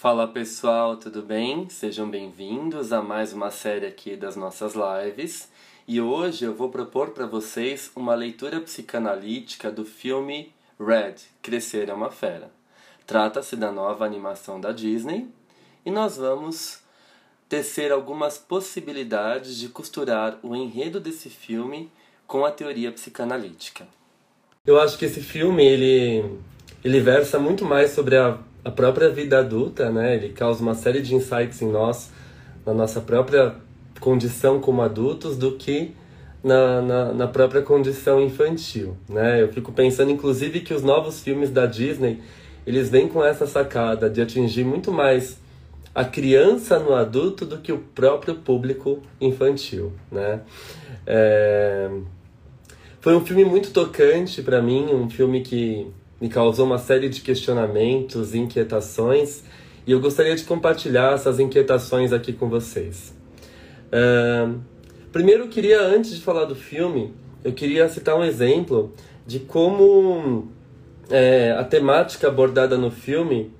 [0.00, 1.68] Fala pessoal, tudo bem?
[1.68, 5.48] Sejam bem-vindos a mais uma série aqui das nossas lives.
[5.88, 11.92] E hoje eu vou propor para vocês uma leitura psicanalítica do filme Red, Crescer é
[11.92, 12.48] uma Fera.
[13.08, 15.26] Trata-se da nova animação da Disney
[15.84, 16.78] e nós vamos
[17.48, 21.90] tecer algumas possibilidades de costurar o enredo desse filme
[22.24, 23.84] com a teoria psicanalítica.
[24.64, 26.38] Eu acho que esse filme ele
[26.84, 30.16] ele versa muito mais sobre a a própria vida adulta, né?
[30.16, 32.10] Ele causa uma série de insights em nós,
[32.66, 33.54] na nossa própria
[34.00, 35.94] condição como adultos, do que
[36.42, 39.42] na, na, na, própria condição infantil, né?
[39.42, 42.20] Eu fico pensando, inclusive, que os novos filmes da Disney,
[42.66, 45.38] eles vêm com essa sacada de atingir muito mais
[45.94, 50.40] a criança no adulto do que o próprio público infantil, né?
[51.06, 51.90] É...
[53.00, 55.90] Foi um filme muito tocante para mim, um filme que
[56.20, 59.42] me causou uma série de questionamentos, inquietações,
[59.86, 63.14] e eu gostaria de compartilhar essas inquietações aqui com vocês.
[63.88, 64.60] Uh,
[65.12, 67.14] primeiro, eu queria, antes de falar do filme,
[67.44, 68.92] eu queria citar um exemplo
[69.26, 70.48] de como
[71.10, 73.52] é, a temática abordada no filme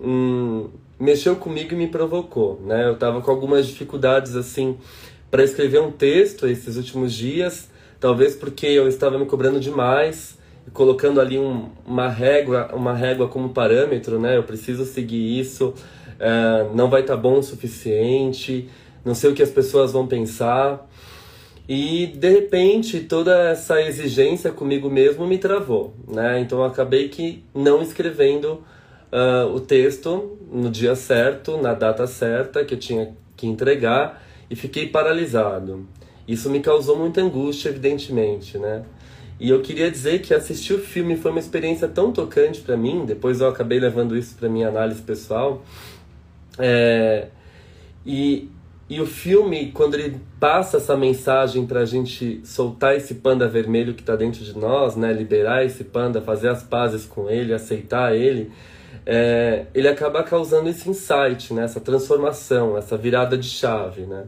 [0.00, 0.68] hum,
[0.98, 2.60] mexeu comigo e me provocou.
[2.64, 2.86] Né?
[2.86, 4.78] Eu estava com algumas dificuldades assim
[5.30, 7.68] para escrever um texto esses últimos dias,
[7.98, 10.38] talvez porque eu estava me cobrando demais
[10.72, 14.36] colocando ali um, uma régua uma régua como parâmetro, né?
[14.36, 18.68] Eu preciso seguir isso, uh, não vai estar tá bom o suficiente,
[19.04, 20.88] não sei o que as pessoas vão pensar.
[21.68, 26.40] E de repente toda essa exigência comigo mesmo me travou, né?
[26.40, 28.64] Então eu acabei que não escrevendo
[29.12, 34.54] uh, o texto no dia certo, na data certa que eu tinha que entregar e
[34.54, 35.86] fiquei paralisado.
[36.26, 38.84] Isso me causou muita angústia, evidentemente, né?
[39.38, 43.04] E eu queria dizer que assistir o filme foi uma experiência tão tocante para mim,
[43.04, 45.62] depois eu acabei levando isso para minha análise pessoal.
[46.58, 47.28] É,
[48.04, 48.48] e,
[48.88, 53.92] e o filme, quando ele passa essa mensagem para a gente soltar esse panda vermelho
[53.92, 58.16] que está dentro de nós, né, liberar esse panda, fazer as pazes com ele, aceitar
[58.16, 58.50] ele,
[59.04, 64.02] é, ele acaba causando esse insight, né, essa transformação, essa virada de chave.
[64.02, 64.24] Né?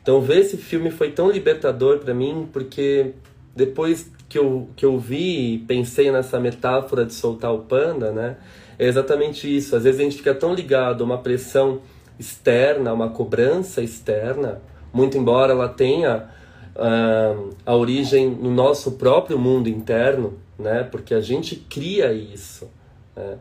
[0.00, 3.12] Então, ver esse filme foi tão libertador para mim, porque
[3.54, 8.36] depois que eu, que eu vi e pensei nessa metáfora de soltar o panda, né?
[8.78, 9.74] É exatamente isso.
[9.74, 11.80] Às vezes a gente fica tão ligado a uma pressão
[12.18, 14.60] externa, a uma cobrança externa,
[14.92, 16.28] muito embora ela tenha
[16.76, 20.84] uh, a origem no nosso próprio mundo interno, né?
[20.84, 22.70] Porque a gente cria isso.
[23.16, 23.38] Né?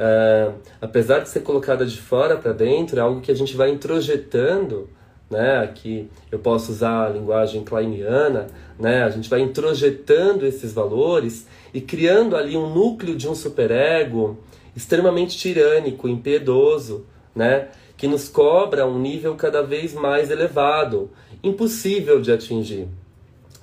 [0.00, 3.70] Uh, apesar de ser colocada de fora para dentro, é algo que a gente vai
[3.70, 4.88] introjetando
[5.30, 5.58] né?
[5.58, 8.48] Aqui eu posso usar a linguagem kleiniana,
[8.78, 9.04] né?
[9.04, 14.38] A gente vai introjetando esses valores e criando ali um núcleo de um superego
[14.74, 17.68] extremamente tirânico, impiedoso, né?
[17.96, 21.10] Que nos cobra um nível cada vez mais elevado,
[21.42, 22.88] impossível de atingir.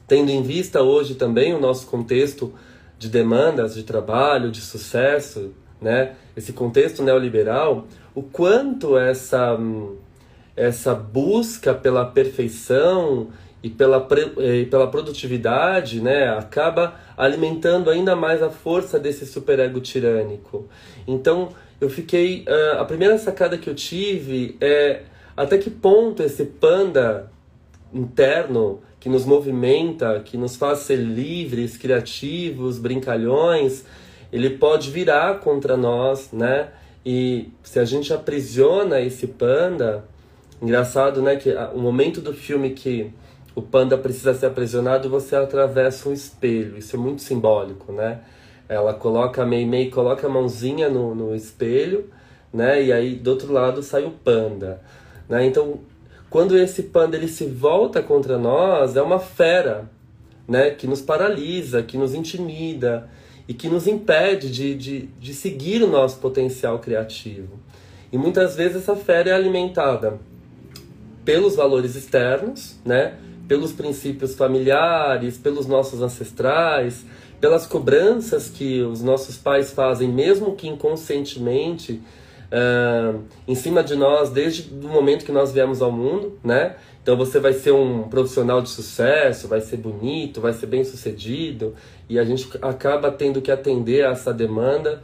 [0.08, 2.54] Tendo em vista hoje também o nosso contexto
[2.98, 5.52] de demandas de trabalho, de sucesso,
[5.82, 6.14] né?
[6.36, 9.98] Esse contexto neoliberal, o quanto essa hum,
[10.58, 13.28] essa busca pela perfeição
[13.62, 14.06] e pela,
[14.40, 20.68] e pela produtividade, né, acaba alimentando ainda mais a força desse superego tirânico.
[21.08, 21.50] Então,
[21.80, 22.44] eu fiquei.
[22.48, 25.04] Uh, a primeira sacada que eu tive é
[25.36, 27.32] até que ponto esse panda
[27.94, 33.86] interno que nos movimenta, que nos faz ser livres, criativos, brincalhões,
[34.34, 36.70] ele pode virar contra nós, né?
[37.06, 40.04] E se a gente aprisiona esse panda,
[40.62, 43.14] Engraçado, né, que o momento do filme que
[43.58, 46.78] o panda precisa ser aprisionado, você atravessa um espelho.
[46.78, 48.20] Isso é muito simbólico, né?
[48.70, 52.06] Ela coloca, a Mei Mei coloca a mãozinha no, no espelho,
[52.54, 52.84] né?
[52.84, 54.80] E aí do outro lado sai o panda,
[55.28, 55.44] né?
[55.46, 55.80] Então,
[56.30, 59.90] quando esse panda ele se volta contra nós, é uma fera,
[60.48, 60.70] né?
[60.70, 63.10] Que nos paralisa, que nos intimida
[63.48, 67.60] e que nos impede de, de, de seguir o nosso potencial criativo.
[68.12, 70.20] E muitas vezes essa fera é alimentada
[71.28, 73.16] pelos valores externos, né?
[73.50, 77.04] Pelos princípios familiares, pelos nossos ancestrais,
[77.42, 82.02] pelas cobranças que os nossos pais fazem, mesmo que inconscientemente,
[82.50, 86.78] uh, em cima de nós desde o momento que nós viemos ao mundo, né?
[87.04, 91.76] Então você vai ser um profissional de sucesso, vai ser bonito, vai ser bem sucedido,
[92.08, 95.04] e a gente acaba tendo que atender a essa demanda,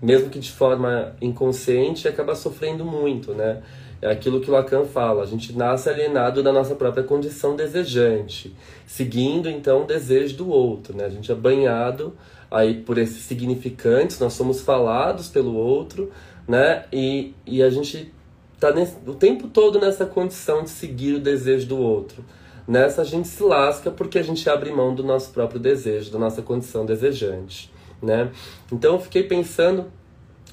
[0.00, 3.60] mesmo que de forma inconsciente, e acaba sofrendo muito, né?
[4.00, 8.54] É aquilo que Lacan fala, a gente nasce alienado da nossa própria condição desejante,
[8.86, 11.04] seguindo então o desejo do outro, né?
[11.04, 12.16] A gente é banhado
[12.48, 16.12] aí por esses significantes, nós somos falados pelo outro,
[16.46, 16.84] né?
[16.92, 18.12] E, e a gente
[18.60, 22.24] tá nesse, o tempo todo nessa condição de seguir o desejo do outro.
[22.68, 26.18] Nessa a gente se lasca porque a gente abre mão do nosso próprio desejo, da
[26.18, 28.30] nossa condição desejante, né?
[28.70, 29.86] Então eu fiquei pensando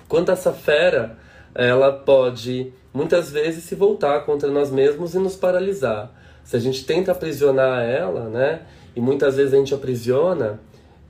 [0.07, 1.18] quanto essa fera
[1.55, 6.11] ela pode muitas vezes se voltar contra nós mesmos e nos paralisar.
[6.43, 8.61] Se a gente tenta aprisionar ela, né?
[8.95, 10.59] E muitas vezes a gente aprisiona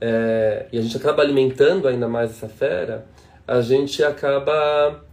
[0.00, 3.06] é, e a gente acaba alimentando ainda mais essa fera,
[3.46, 5.04] a gente acaba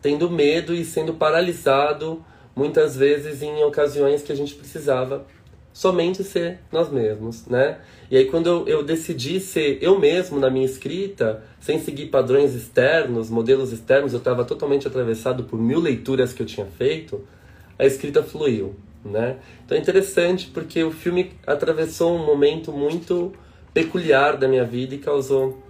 [0.00, 2.24] tendo medo e sendo paralisado
[2.54, 5.24] muitas vezes em ocasiões que a gente precisava
[5.72, 7.78] somente ser nós mesmos, né?
[8.10, 12.54] E aí quando eu, eu decidi ser eu mesmo na minha escrita, sem seguir padrões
[12.54, 17.24] externos, modelos externos, eu estava totalmente atravessado por mil leituras que eu tinha feito,
[17.78, 18.74] a escrita fluiu,
[19.04, 19.36] né?
[19.64, 23.32] Então é interessante porque o filme atravessou um momento muito
[23.72, 25.62] peculiar da minha vida e causou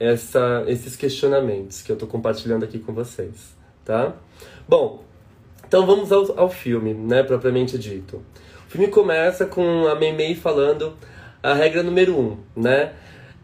[0.00, 3.54] essa, esses questionamentos que eu estou compartilhando aqui com vocês,
[3.84, 4.14] tá?
[4.68, 5.04] Bom,
[5.66, 8.20] então vamos ao, ao filme, né, propriamente dito
[8.74, 10.94] filme começa com a Mei falando
[11.40, 12.92] a regra número um, né?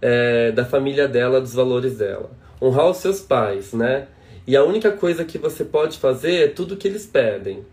[0.02, 2.32] É, da família dela, dos valores dela.
[2.60, 4.08] Honrar os seus pais, né?
[4.44, 7.64] E a única coisa que você pode fazer é tudo o que eles pedem.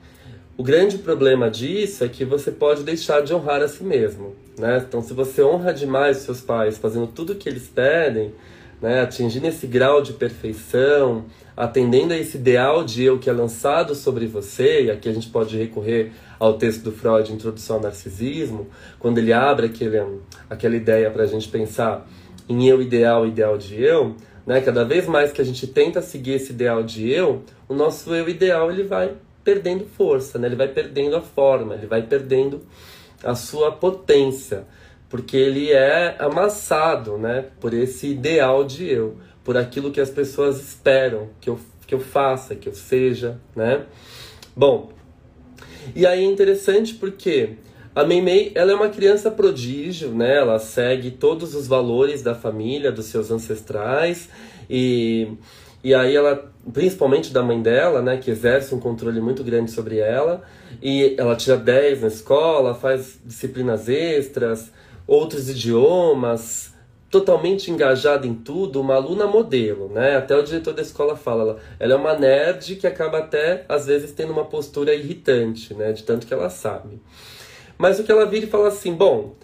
[0.56, 4.86] O grande problema disso é que você pode deixar de honrar a si mesmo, né?
[4.88, 8.36] Então, se você honra demais os seus pais, fazendo tudo o que eles pedem,
[8.82, 9.02] né?
[9.02, 11.26] atingindo esse grau de perfeição,
[11.56, 15.30] atendendo a esse ideal de eu que é lançado sobre você, e aqui a gente
[15.30, 18.68] pode recorrer ao texto do Freud, Introdução ao Narcisismo,
[19.00, 19.98] quando ele abre aquele,
[20.50, 22.08] aquela ideia para a gente pensar
[22.48, 24.16] em eu ideal, ideal de eu,
[24.46, 24.62] né?
[24.62, 28.30] Cada vez mais que a gente tenta seguir esse ideal de eu, o nosso eu
[28.30, 30.48] ideal ele vai perdendo força, né?
[30.48, 32.62] Ele vai perdendo a forma, ele vai perdendo
[33.24, 34.66] a sua potência,
[35.10, 37.46] porque ele é amassado, né?
[37.60, 42.02] Por esse ideal de eu, por aquilo que as pessoas esperam que eu que eu
[42.02, 43.86] faça, que eu seja, né?
[44.54, 44.92] Bom,
[45.96, 47.52] e aí é interessante porque
[47.96, 50.36] a Meimei, ela é uma criança prodígio, né?
[50.36, 54.30] Ela segue todos os valores da família, dos seus ancestrais
[54.70, 55.38] e
[55.84, 60.00] e aí ela, principalmente da mãe dela, né, que exerce um controle muito grande sobre
[60.00, 60.42] ela,
[60.82, 64.72] e ela tira 10 na escola, faz disciplinas extras,
[65.08, 66.74] outros idiomas,
[67.10, 70.18] totalmente engajada em tudo, uma aluna modelo, né?
[70.18, 73.86] Até o diretor da escola fala, ela, ela é uma nerd que acaba até às
[73.86, 75.94] vezes tendo uma postura irritante, né?
[75.94, 77.02] De tanto que ela sabe.
[77.78, 79.36] Mas o que ela vira e fala assim, bom,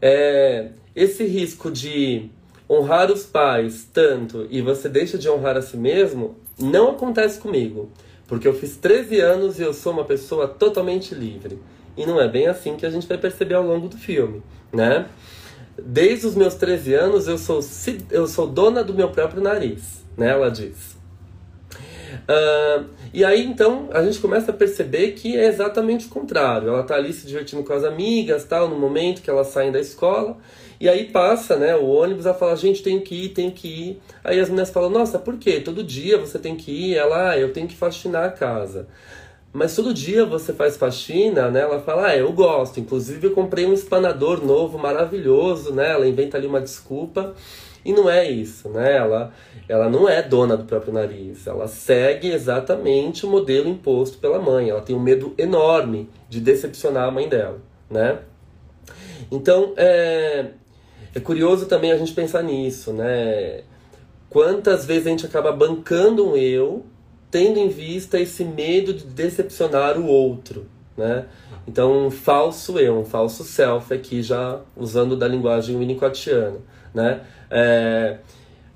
[0.00, 2.28] é, esse risco de
[2.68, 7.90] honrar os pais tanto e você deixa de honrar a si mesmo não acontece comigo,
[8.26, 11.58] porque eu fiz 13 anos e eu sou uma pessoa totalmente livre.
[11.96, 15.06] E não é bem assim que a gente vai perceber ao longo do filme, né?
[15.78, 17.60] Desde os meus 13 anos eu sou,
[18.10, 20.30] eu sou dona do meu próprio nariz, né?
[20.30, 20.96] Ela diz.
[22.12, 26.68] Uh, e aí então a gente começa a perceber que é exatamente o contrário.
[26.68, 29.80] Ela tá ali se divertindo com as amigas, tal, no momento que elas saem da
[29.80, 30.36] escola.
[30.80, 34.02] E aí passa, né, o ônibus, ela fala, gente, tenho que ir, tenho que ir.
[34.24, 35.60] Aí as meninas falam, nossa, por quê?
[35.60, 36.96] Todo dia você tem que ir?
[36.96, 38.88] Ela, ah, eu tenho que faxinar a casa.
[39.52, 41.60] Mas todo dia você faz faxina, né?
[41.60, 42.80] Ela fala, ah, eu gosto.
[42.80, 45.90] Inclusive eu comprei um espanador novo, maravilhoso, né?
[45.90, 47.34] Ela inventa ali uma desculpa.
[47.84, 48.96] E não é isso, né?
[48.96, 49.32] Ela,
[49.68, 51.46] ela não é dona do próprio nariz.
[51.46, 54.70] Ela segue exatamente o modelo imposto pela mãe.
[54.70, 58.20] Ela tem um medo enorme de decepcionar a mãe dela, né?
[59.30, 60.46] Então, é,
[61.14, 63.62] é curioso também a gente pensar nisso, né?
[64.30, 66.86] Quantas vezes a gente acaba bancando um eu
[67.32, 71.24] tendo em vista esse medo de decepcionar o outro, né?
[71.66, 76.58] Então, um falso eu, um falso self aqui, já usando da linguagem winnicottiana,
[76.94, 77.22] né?
[77.50, 78.18] É,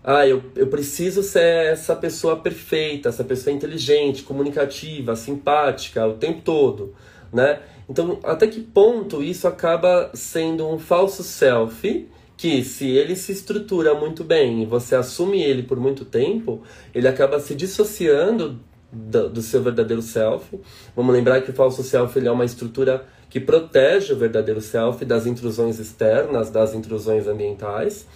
[0.03, 6.41] ah, eu, eu preciso ser essa pessoa perfeita, essa pessoa inteligente, comunicativa, simpática o tempo
[6.41, 6.95] todo,
[7.31, 7.61] né?
[7.91, 13.95] Então, até que ponto isso acaba sendo um falso self que se ele se estrutura
[13.95, 16.63] muito bem e você assume ele por muito tempo,
[16.95, 18.61] ele acaba se dissociando
[18.93, 20.59] do, do seu verdadeiro self.
[20.95, 25.27] Vamos lembrar que o falso self é uma estrutura que protege o verdadeiro self das
[25.27, 28.07] intrusões externas, das intrusões ambientais.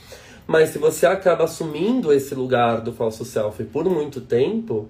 [0.47, 4.89] Mas se você acaba assumindo esse lugar do falso self por muito tempo,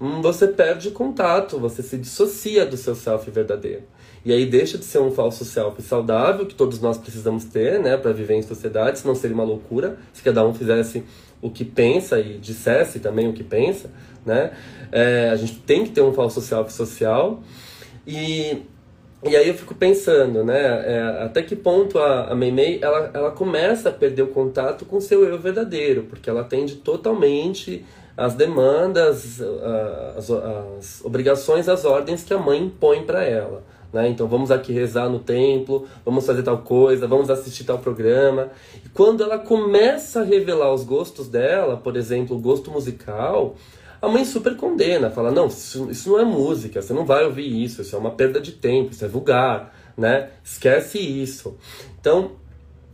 [0.00, 3.82] hum, você perde contato, você se dissocia do seu self verdadeiro.
[4.24, 7.96] E aí deixa de ser um falso self saudável, que todos nós precisamos ter, né,
[7.96, 11.04] para viver em sociedade, senão seria uma loucura se cada um fizesse
[11.40, 13.90] o que pensa e dissesse também o que pensa,
[14.26, 14.52] né?
[14.90, 17.40] É, a gente tem que ter um falso self social.
[18.06, 18.62] E,
[19.22, 23.30] e aí eu fico pensando, né, é, até que ponto a, a Meimei, ela, ela
[23.30, 27.84] começa a perder o contato com seu eu verdadeiro, porque ela atende totalmente
[28.16, 29.40] as demandas,
[30.16, 33.62] as, as obrigações, as ordens que a mãe impõe para ela.
[33.92, 34.08] Né?
[34.08, 38.50] Então vamos aqui rezar no templo, vamos fazer tal coisa, vamos assistir tal programa.
[38.84, 43.56] E quando ela começa a revelar os gostos dela, por exemplo, o gosto musical,
[44.00, 47.64] a mãe super condena, fala: não, isso, isso não é música, você não vai ouvir
[47.64, 50.30] isso, isso é uma perda de tempo, isso é vulgar, né?
[50.44, 51.56] Esquece isso.
[52.00, 52.32] Então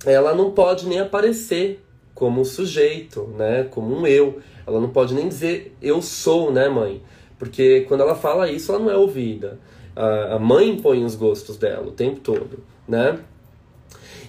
[0.07, 1.83] ela não pode nem aparecer
[2.15, 3.65] como um sujeito, né?
[3.71, 4.39] Como um eu.
[4.67, 7.03] Ela não pode nem dizer eu sou, né, mãe?
[7.39, 9.59] Porque quando ela fala isso, ela não é ouvida.
[9.97, 13.21] A, a mãe impõe os gostos dela o tempo todo, né?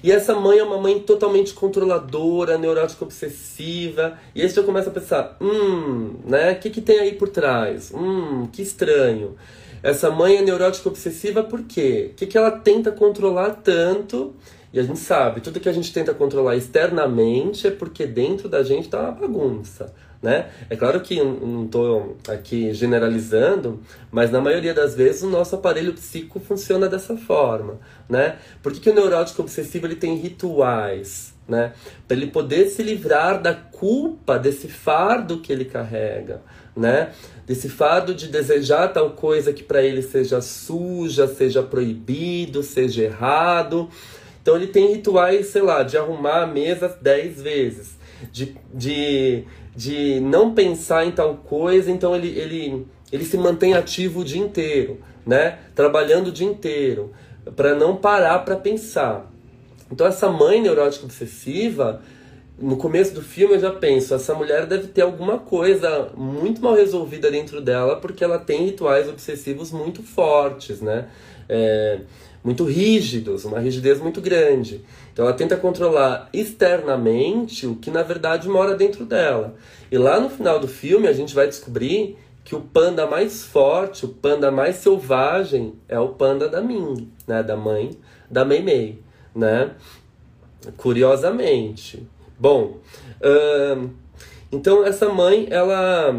[0.03, 4.19] E essa mãe é uma mãe totalmente controladora, neurótica obsessiva.
[4.35, 6.51] E aí você começa a pensar, hum, né?
[6.51, 7.91] O que, que tem aí por trás?
[7.91, 9.35] Hum, que estranho.
[9.81, 12.09] Essa mãe é neurótica obsessiva por quê?
[12.11, 14.35] O que, que ela tenta controlar tanto?
[14.71, 18.61] E a gente sabe, tudo que a gente tenta controlar externamente é porque dentro da
[18.61, 19.93] gente tá uma bagunça
[20.25, 20.47] né?
[20.71, 23.79] É claro que não estou aqui generalizando,
[24.11, 27.79] mas na maioria das vezes o nosso aparelho psíquico funciona dessa forma,
[28.09, 28.37] né?
[28.63, 31.73] Por que, que o neurótico obsessivo ele tem rituais, né?
[32.07, 36.41] Para ele poder se livrar da culpa desse fardo que ele carrega,
[36.75, 37.11] né?
[37.45, 43.87] Desse fardo de desejar tal coisa que para ele seja suja, seja proibido, seja errado.
[44.41, 47.95] Então ele tem rituais, sei lá, de arrumar a mesa dez vezes,
[48.31, 54.21] de, de de não pensar em tal coisa, então ele, ele, ele se mantém ativo
[54.21, 55.59] o dia inteiro, né?
[55.75, 57.11] Trabalhando o dia inteiro,
[57.55, 59.31] para não parar para pensar.
[59.91, 62.01] Então essa mãe neurótica obsessiva,
[62.57, 66.73] no começo do filme eu já penso, essa mulher deve ter alguma coisa muito mal
[66.73, 71.09] resolvida dentro dela, porque ela tem rituais obsessivos muito fortes, né?
[71.49, 71.99] É,
[72.43, 74.85] muito rígidos, uma rigidez muito grande.
[75.15, 79.55] Então ela tenta controlar externamente o que na verdade mora dentro dela.
[79.89, 84.03] E lá no final do filme a gente vai descobrir que o panda mais forte,
[84.03, 87.91] o panda mais selvagem é o panda da Ming, né, da mãe
[88.29, 89.01] da Mei Mei,
[89.33, 89.71] né?
[90.75, 92.05] Curiosamente.
[92.37, 92.79] Bom,
[93.23, 93.91] hum,
[94.51, 96.13] então essa mãe, ela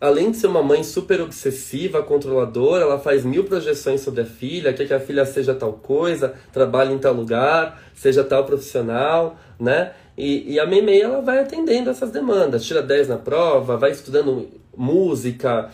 [0.00, 4.72] além de ser uma mãe super obsessiva, controladora, ela faz mil projeções sobre a filha,
[4.72, 9.92] quer que a filha seja tal coisa, trabalhe em tal lugar, seja tal profissional, né?
[10.16, 14.48] E, e a Meimei, ela vai atendendo essas demandas, tira 10 na prova, vai estudando
[14.76, 15.70] música,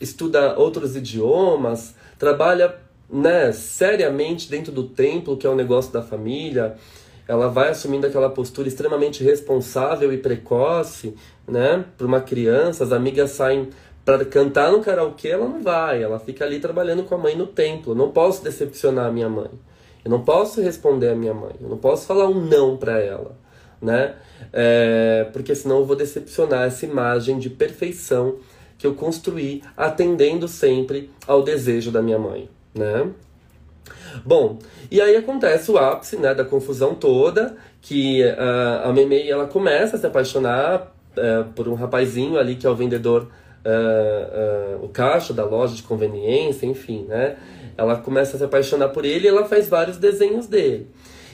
[0.00, 2.74] estuda outros idiomas, trabalha
[3.10, 6.76] né, seriamente dentro do templo, que é o negócio da família,
[7.32, 11.14] ela vai assumindo aquela postura extremamente responsável e precoce,
[11.48, 11.82] né?
[11.96, 13.70] Para uma criança, as amigas saem
[14.04, 17.46] para cantar no karaokê, ela não vai, ela fica ali trabalhando com a mãe no
[17.46, 17.92] templo.
[17.92, 19.48] Eu não posso decepcionar a minha mãe.
[20.04, 21.54] Eu não posso responder a minha mãe.
[21.58, 23.34] Eu não posso falar um não para ela,
[23.80, 24.14] né?
[24.52, 28.36] É, porque senão eu vou decepcionar essa imagem de perfeição
[28.76, 33.10] que eu construí atendendo sempre ao desejo da minha mãe, né?
[34.24, 34.58] Bom,
[34.90, 39.96] e aí acontece o ápice né, da confusão toda, que uh, a Memei ela começa
[39.96, 43.28] a se apaixonar uh, por um rapazinho ali que é o vendedor,
[43.64, 47.36] uh, o caixa da loja de conveniência, enfim, né?
[47.76, 50.88] Ela começa a se apaixonar por ele e ela faz vários desenhos dele.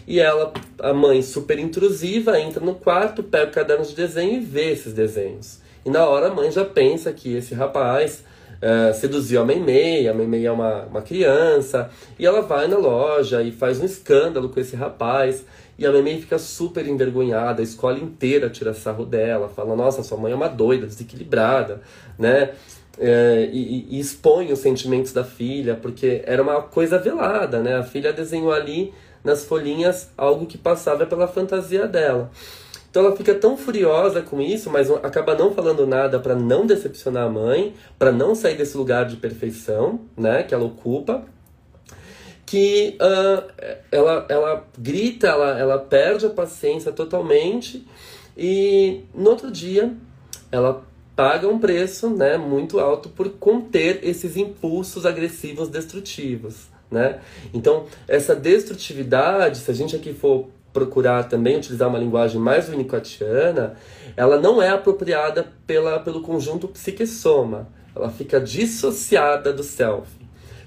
[0.06, 4.40] E ela, a mãe super intrusiva, entra no quarto, pega o caderno de desenho e
[4.40, 5.60] vê esses desenhos.
[5.84, 8.24] E na hora a mãe já pensa que esse rapaz
[8.62, 13.42] uh, seduziu a Meimei, a Meimei é uma, uma criança, e ela vai na loja
[13.42, 15.44] e faz um escândalo com esse rapaz,
[15.78, 20.18] e a Meimei fica super envergonhada, a escola inteira tira sarro dela, fala, nossa, sua
[20.18, 21.80] mãe é uma doida, desequilibrada,
[22.18, 22.50] né?
[23.00, 27.76] É, e, e, expõe os sentimentos da filha, porque era uma coisa velada, né?
[27.76, 32.28] A filha desenhou ali nas folhinhas algo que passava pela fantasia dela.
[32.90, 37.24] Então ela fica tão furiosa com isso, mas acaba não falando nada para não decepcionar
[37.26, 41.24] a mãe, para não sair desse lugar de perfeição, né, que ela ocupa,
[42.46, 47.86] que uh, ela, ela grita, ela, ela perde a paciência totalmente
[48.34, 49.92] e no outro dia
[50.50, 50.82] ela
[51.14, 56.68] paga um preço né, muito alto por conter esses impulsos agressivos destrutivos.
[56.90, 57.20] Né?
[57.52, 63.74] Então, essa destrutividade, se a gente aqui for procurar também utilizar uma linguagem mais winnicottiana,
[64.16, 67.68] ela não é apropriada pela, pelo conjunto psique-soma.
[67.96, 70.08] Ela fica dissociada do self.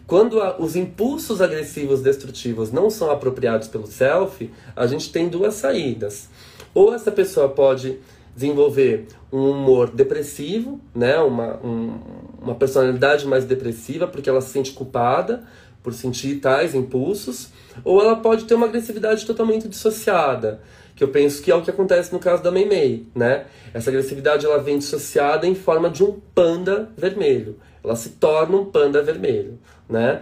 [0.06, 5.53] Quando a, os impulsos agressivos destrutivos não são apropriados pelo self, a gente tem duas
[5.53, 6.27] saídas.
[6.74, 8.00] Ou essa pessoa pode
[8.36, 11.18] desenvolver um humor depressivo, né?
[11.20, 12.00] uma, um,
[12.41, 15.44] uma personalidade mais depressiva, porque ela se sente culpada
[15.84, 17.50] por sentir tais impulsos,
[17.84, 20.62] ou ela pode ter uma agressividade totalmente dissociada,
[20.96, 23.46] que eu penso que é o que acontece no caso da Meimei, né?
[23.74, 27.58] Essa agressividade ela vem dissociada em forma de um panda vermelho.
[27.84, 29.58] Ela se torna um panda vermelho,
[29.90, 30.22] né?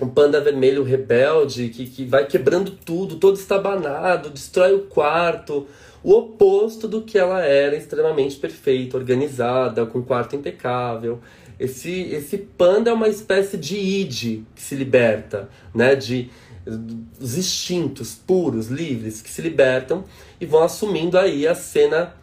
[0.00, 5.66] Um panda vermelho rebelde que, que vai quebrando tudo, todo estabanado, destrói o quarto,
[6.02, 11.20] o oposto do que ela era extremamente perfeita, organizada, com quarto impecável.
[11.62, 15.94] Esse, esse panda é uma espécie de id que se liberta, né?
[15.94, 16.28] De
[16.66, 20.04] os instintos puros, livres, que se libertam
[20.40, 22.14] e vão assumindo aí a cena,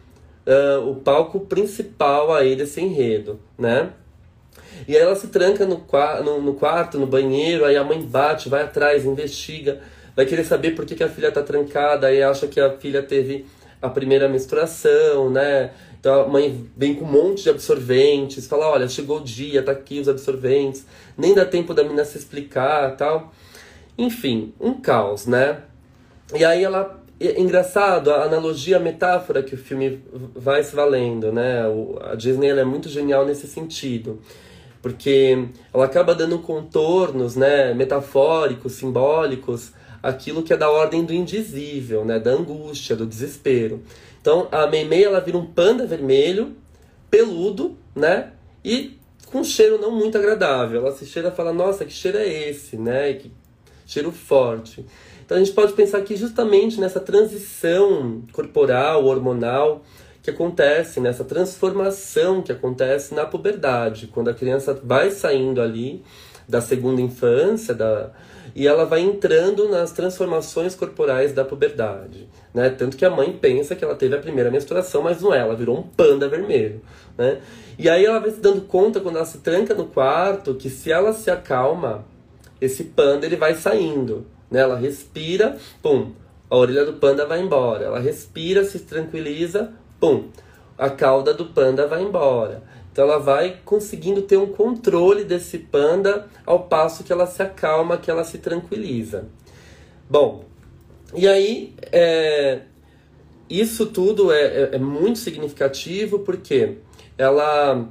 [0.46, 3.90] uh, o palco principal aí desse enredo, né?
[4.86, 5.86] E aí ela se tranca no,
[6.24, 9.80] no, no, quarto, no banheiro, aí a mãe bate, vai atrás, investiga,
[10.14, 13.02] vai querer saber por que, que a filha tá trancada, aí acha que a filha
[13.02, 13.46] teve
[13.80, 15.70] a primeira menstruação, né?
[16.00, 19.72] Então a mãe vem com um monte de absorventes, fala, olha, chegou o dia, tá
[19.72, 23.32] aqui os absorventes, nem dá tempo da menina se explicar tal.
[23.98, 25.58] Enfim, um caos, né?
[26.34, 26.98] E aí ela.
[27.22, 30.02] É engraçado a analogia, a metáfora que o filme
[30.34, 31.64] vai se valendo, né?
[32.10, 34.22] a Disney é muito genial nesse sentido.
[34.80, 42.06] Porque ela acaba dando contornos, né, metafóricos, simbólicos, aquilo que é da ordem do indizível,
[42.06, 43.82] né, da angústia, do desespero.
[44.20, 46.56] Então a Meimei ela vira um panda vermelho,
[47.10, 48.32] peludo, né?
[48.64, 50.80] E com um cheiro não muito agradável.
[50.80, 53.14] Ela se cheira e fala: "Nossa, que cheiro é esse?", né?
[53.14, 53.32] Que
[53.86, 54.84] cheiro forte.
[55.24, 59.84] Então a gente pode pensar aqui justamente nessa transição corporal, hormonal
[60.22, 66.02] que acontece, nessa transformação que acontece na puberdade, quando a criança vai saindo ali
[66.48, 68.10] da segunda infância, da,
[68.54, 72.28] e ela vai entrando nas transformações corporais da puberdade.
[72.52, 72.70] Né?
[72.70, 75.54] Tanto que a mãe pensa que ela teve a primeira menstruação, mas não é, ela
[75.54, 76.80] virou um panda vermelho.
[77.16, 77.40] Né?
[77.78, 80.90] E aí ela vai se dando conta, quando ela se tranca no quarto, que se
[80.90, 82.04] ela se acalma,
[82.60, 84.26] esse panda ele vai saindo.
[84.50, 84.60] Né?
[84.60, 86.12] Ela respira, pum,
[86.48, 87.84] a orelha do panda vai embora.
[87.84, 90.24] Ela respira, se tranquiliza, pum,
[90.76, 92.62] a cauda do panda vai embora.
[92.92, 97.96] Então ela vai conseguindo ter um controle desse panda ao passo que ela se acalma,
[97.96, 99.26] que ela se tranquiliza.
[100.08, 100.44] Bom,
[101.14, 102.60] e aí é,
[103.48, 106.78] isso tudo é, é, é muito significativo porque
[107.16, 107.88] ela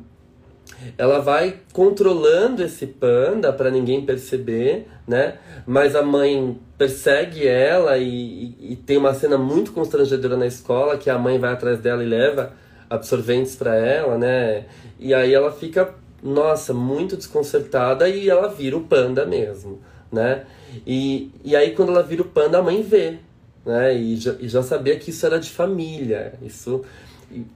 [0.98, 5.38] ela vai controlando esse panda para ninguém perceber, né?
[5.66, 10.98] Mas a mãe persegue ela e, e, e, tem uma cena muito constrangedora na escola
[10.98, 12.54] que a mãe vai atrás dela e leva
[12.90, 14.66] absorventes para ela, né?
[15.00, 19.80] E aí ela fica, nossa, muito desconcertada e ela vira o panda mesmo,
[20.12, 20.46] né?
[20.86, 23.18] E, e aí quando ela vira o panda, a mãe vê,
[23.66, 23.94] né?
[23.96, 26.84] E já, e já sabia que isso era de família, isso...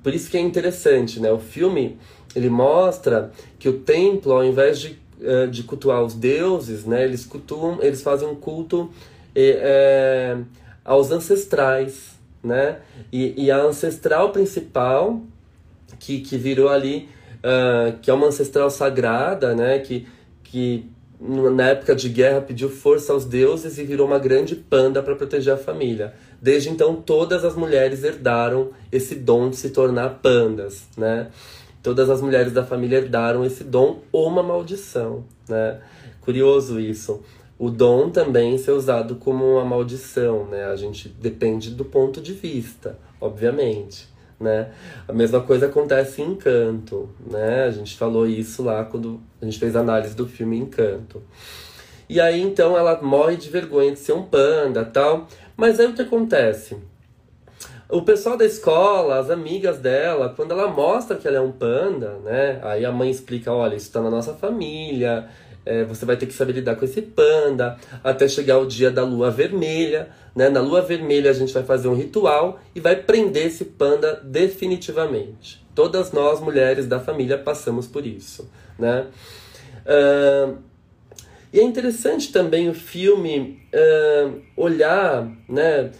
[0.04, 1.32] Por isso que é interessante, né?
[1.32, 1.98] O filme,
[2.36, 7.04] ele mostra que o templo, ao invés de, eh, de cultuar os deuses, né?
[7.04, 8.92] Eles cultuam, eles fazem um culto
[9.36, 10.38] é,
[10.84, 12.13] aos ancestrais,
[12.44, 12.80] né?
[13.12, 15.22] E, e a ancestral principal,
[16.00, 19.80] que, que virou ali, uh, que é uma ancestral sagrada, né?
[19.80, 20.08] Que,
[20.44, 25.16] que na época de guerra pediu força aos deuses e virou uma grande panda para
[25.16, 26.14] proteger a família.
[26.42, 31.30] Desde então, todas as mulheres herdaram esse dom de se tornar pandas, né?
[31.82, 35.80] Todas as mulheres da família herdaram esse dom ou uma maldição, né?
[36.20, 37.22] Curioso isso
[37.58, 40.66] o dom também ser usado como uma maldição, né?
[40.66, 44.08] A gente depende do ponto de vista, obviamente,
[44.40, 44.72] né?
[45.08, 47.66] A mesma coisa acontece em Encanto, né?
[47.66, 51.22] A gente falou isso lá quando a gente fez análise do filme Encanto.
[52.10, 55.28] E aí então ela morre de vergonha de ser um panda, tal.
[55.56, 56.78] Mas aí o que acontece?
[57.90, 62.18] O pessoal da escola, as amigas dela, quando ela mostra que ela é um panda,
[62.24, 62.60] né?
[62.64, 65.30] Aí a mãe explica, olha, isso tá na nossa família,
[65.66, 69.04] é, você vai ter que saber lidar com esse panda até chegar o dia da
[69.04, 70.50] lua vermelha, né?
[70.50, 75.64] Na lua vermelha a gente vai fazer um ritual e vai prender esse panda definitivamente.
[75.74, 79.08] Todas nós, mulheres da família, passamos por isso, né?
[79.86, 80.58] Uh,
[81.52, 85.92] e é interessante também o filme uh, olhar, né?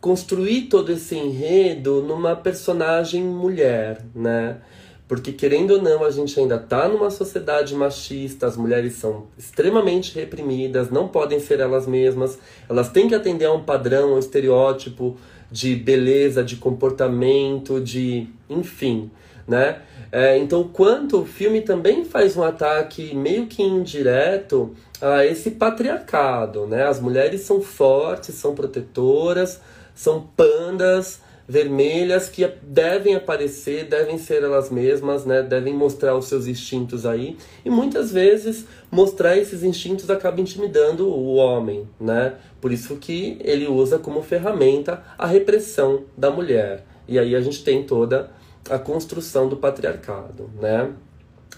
[0.00, 4.58] Construir todo esse enredo numa personagem mulher, né?
[5.08, 10.14] Porque, querendo ou não, a gente ainda está numa sociedade machista, as mulheres são extremamente
[10.14, 14.18] reprimidas, não podem ser elas mesmas, elas têm que atender a um padrão, a um
[14.18, 15.16] estereótipo
[15.50, 18.28] de beleza, de comportamento, de.
[18.50, 19.10] enfim.
[19.46, 19.80] Né?
[20.12, 26.66] É, então, quanto o filme também faz um ataque meio que indireto a esse patriarcado,
[26.66, 26.84] né?
[26.86, 29.58] As mulheres são fortes, são protetoras,
[29.94, 35.42] são pandas, vermelhas que devem aparecer, devem ser elas mesmas, né?
[35.42, 37.38] Devem mostrar os seus instintos aí.
[37.64, 42.34] E muitas vezes mostrar esses instintos acaba intimidando o homem, né?
[42.60, 46.84] Por isso que ele usa como ferramenta a repressão da mulher.
[47.08, 48.30] E aí a gente tem toda
[48.68, 50.92] a construção do patriarcado, né?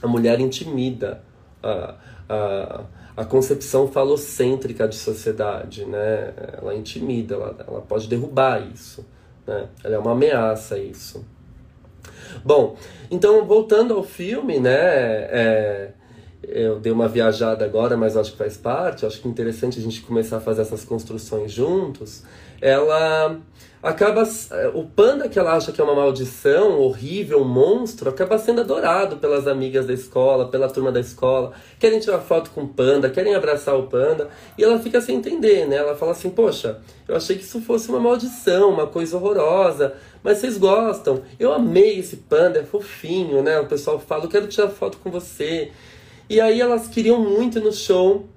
[0.01, 1.21] A mulher intimida
[1.61, 1.97] a,
[2.29, 2.85] a,
[3.17, 6.33] a concepção falocêntrica de sociedade, né?
[6.57, 9.05] Ela intimida, ela, ela pode derrubar isso.
[9.51, 9.67] Né?
[9.83, 11.27] Ela é uma ameaça isso.
[12.45, 12.77] Bom,
[13.11, 14.71] então voltando ao filme, né?
[14.73, 15.91] É,
[16.45, 19.05] eu dei uma viajada agora, mas acho que faz parte.
[19.05, 22.23] Acho que é interessante a gente começar a fazer essas construções juntos.
[22.61, 23.41] Ela
[23.83, 24.29] acaba
[24.75, 29.17] o panda que ela acha que é uma maldição, horrível, um monstro, acaba sendo adorado
[29.17, 31.53] pelas amigas da escola, pela turma da escola.
[31.79, 35.67] Querem tirar foto com o panda, querem abraçar o panda, e ela fica sem entender,
[35.67, 35.77] né?
[35.77, 40.39] Ela fala assim: "Poxa, eu achei que isso fosse uma maldição, uma coisa horrorosa, mas
[40.39, 41.23] vocês gostam.
[41.39, 43.59] Eu amei esse panda, é fofinho, né?
[43.61, 45.73] O pessoal fala: "Eu quero tirar foto com você".
[46.29, 48.29] E aí elas queriam muito no show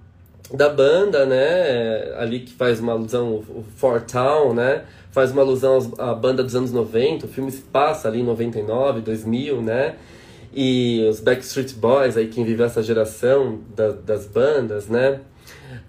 [0.53, 2.13] da banda, né?
[2.17, 4.83] Ali que faz uma alusão, o Fort Town, né?
[5.11, 7.25] Faz uma alusão à banda dos anos 90.
[7.25, 9.95] O filme se passa ali em 99, 2000, né?
[10.53, 15.21] E os Backstreet Boys, aí quem viveu essa geração da, das bandas, né?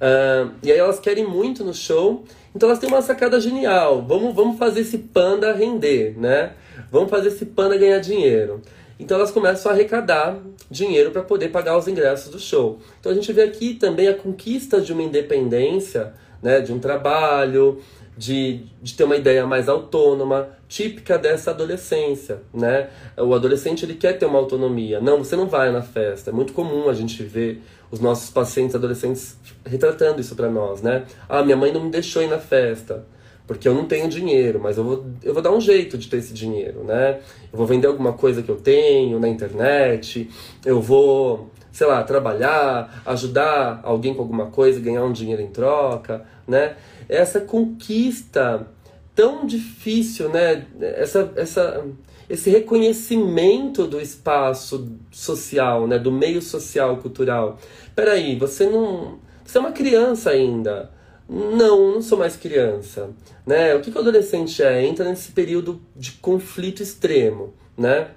[0.01, 2.25] Uh, e aí elas querem muito no show,
[2.57, 4.03] então elas têm uma sacada genial.
[4.03, 6.53] Vamos, vamos fazer esse panda render, né?
[6.91, 8.63] Vamos fazer esse panda ganhar dinheiro.
[8.99, 10.39] Então elas começam a arrecadar
[10.71, 12.79] dinheiro para poder pagar os ingressos do show.
[13.01, 17.81] Então a gente vê aqui também a conquista de uma independência, né, de um trabalho,
[18.17, 22.89] de, de ter uma ideia mais autônoma, típica dessa adolescência, né?
[23.17, 25.01] O adolescente ele quer ter uma autonomia.
[25.01, 26.31] Não, você não vai na festa.
[26.31, 31.05] É muito comum a gente ver os nossos pacientes adolescentes retratando isso para nós, né?
[31.29, 33.05] Ah, minha mãe não me deixou ir na festa
[33.47, 36.17] porque eu não tenho dinheiro, mas eu vou, eu vou dar um jeito de ter
[36.17, 37.21] esse dinheiro, né?
[37.53, 40.31] Eu vou vender alguma coisa que eu tenho na internet,
[40.65, 46.25] eu vou, sei lá, trabalhar, ajudar alguém com alguma coisa, ganhar um dinheiro em troca,
[46.49, 46.77] né?
[47.07, 48.67] Essa conquista
[49.15, 50.65] tão difícil, né?
[50.81, 51.85] Essa, essa,
[52.31, 55.99] esse reconhecimento do espaço social, né?
[55.99, 57.59] Do meio social, cultural.
[57.95, 59.19] Peraí, você não...
[59.45, 60.94] Você é uma criança ainda
[61.29, 63.11] não, não sou mais criança.
[63.47, 63.75] Né?
[63.75, 64.85] O que, que o adolescente é?
[64.85, 67.55] Entra nesse período de conflito extremo.
[67.77, 68.09] Né?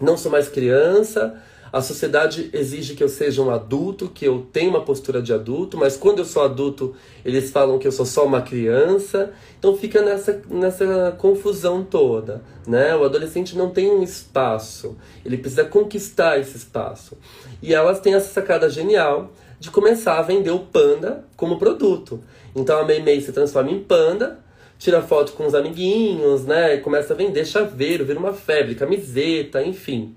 [0.00, 1.40] Não sou mais criança,
[1.72, 5.76] a sociedade exige que eu seja um adulto, que eu tenha uma postura de adulto,
[5.76, 9.32] mas quando eu sou adulto, eles falam que eu sou só uma criança.
[9.58, 12.42] Então fica nessa, nessa confusão toda.
[12.66, 12.94] Né?
[12.96, 17.16] O adolescente não tem um espaço, ele precisa conquistar esse espaço.
[17.62, 22.20] E elas têm essa sacada genial de começar a vender o panda como produto.
[22.54, 24.40] Então a Meimei se transforma em panda,
[24.78, 26.78] tira foto com os amiguinhos, né?
[26.78, 30.15] Começa a vender chaveiro, vira uma febre, camiseta, enfim.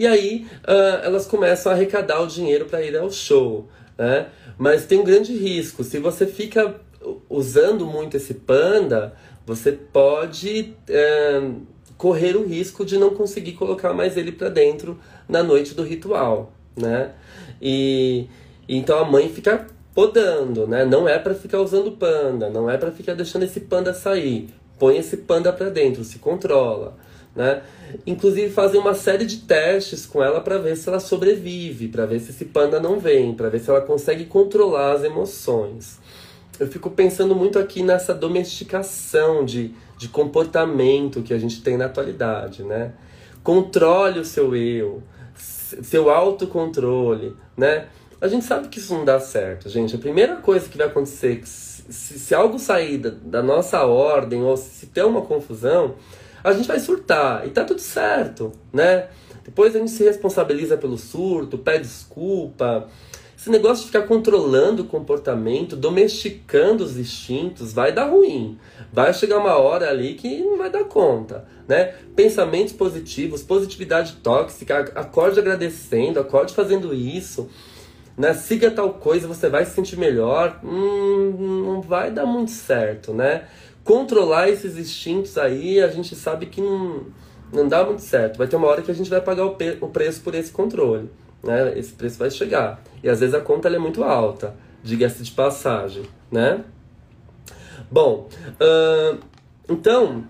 [0.00, 4.28] E aí uh, elas começam a arrecadar o dinheiro para ir ao show, né?
[4.56, 5.84] Mas tem um grande risco.
[5.84, 6.74] Se você fica
[7.28, 9.12] usando muito esse panda,
[9.44, 11.54] você pode uh,
[11.98, 16.50] correr o risco de não conseguir colocar mais ele para dentro na noite do ritual,
[16.74, 17.10] né?
[17.60, 18.26] E
[18.66, 20.82] então a mãe fica podando, né?
[20.82, 24.48] Não é para ficar usando panda, não é para ficar deixando esse panda sair.
[24.78, 26.96] Põe esse panda para dentro, se controla,
[27.34, 27.62] né?
[28.06, 32.20] Inclusive fazem uma série de testes com ela para ver se ela sobrevive, para ver
[32.20, 35.98] se esse panda não vem, para ver se ela consegue controlar as emoções.
[36.58, 41.86] Eu fico pensando muito aqui nessa domesticação de, de comportamento que a gente tem na
[41.86, 42.92] atualidade, né?
[43.42, 45.02] Controle o seu eu,
[45.34, 47.86] seu autocontrole, né?
[48.20, 49.96] A gente sabe que isso não dá certo, gente.
[49.96, 54.54] A primeira coisa que vai acontecer, se, se algo sair da, da nossa ordem ou
[54.58, 55.94] se der uma confusão,
[56.42, 59.08] a gente vai surtar e tá tudo certo, né?
[59.44, 62.88] Depois a gente se responsabiliza pelo surto, pede desculpa,
[63.40, 68.58] esse negócio de ficar controlando o comportamento, domesticando os instintos, vai dar ruim.
[68.92, 71.94] Vai chegar uma hora ali que não vai dar conta, né?
[72.14, 77.48] Pensamentos positivos, positividade tóxica, acorde agradecendo, acorde fazendo isso,
[78.14, 78.34] né?
[78.34, 80.60] Siga tal coisa, você vai se sentir melhor.
[80.62, 83.44] Hum, não vai dar muito certo, né?
[83.84, 87.06] Controlar esses instintos aí, a gente sabe que não,
[87.52, 88.36] não dá muito certo.
[88.36, 91.08] Vai ter uma hora que a gente vai pagar o, o preço por esse controle
[91.42, 91.78] né?
[91.78, 92.82] Esse preço vai chegar.
[93.02, 96.64] E às vezes a conta é muito alta, diga-se de passagem, né?
[97.90, 98.28] Bom,
[98.60, 99.18] uh,
[99.68, 100.24] então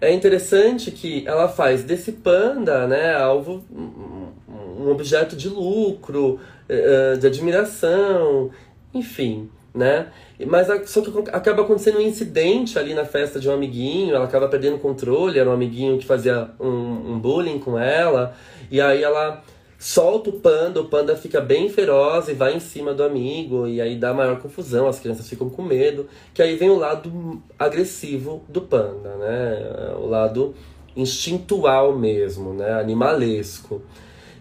[0.00, 7.26] é interessante que ela faz desse panda, né, alvo um objeto de lucro, uh, de
[7.26, 8.50] admiração,
[8.92, 10.08] enfim, né?
[10.46, 14.48] Mas só que acaba acontecendo um incidente ali na festa de um amiguinho, ela acaba
[14.48, 18.34] perdendo controle, era um amiguinho que fazia um, um bullying com ela,
[18.70, 19.42] e aí ela
[19.78, 23.80] solta o panda, o panda fica bem feroz e vai em cima do amigo, e
[23.80, 28.42] aí dá maior confusão, as crianças ficam com medo, que aí vem o lado agressivo
[28.48, 29.94] do panda, né?
[29.98, 30.54] O lado
[30.96, 32.72] instintual mesmo, né?
[32.80, 33.82] Animalesco.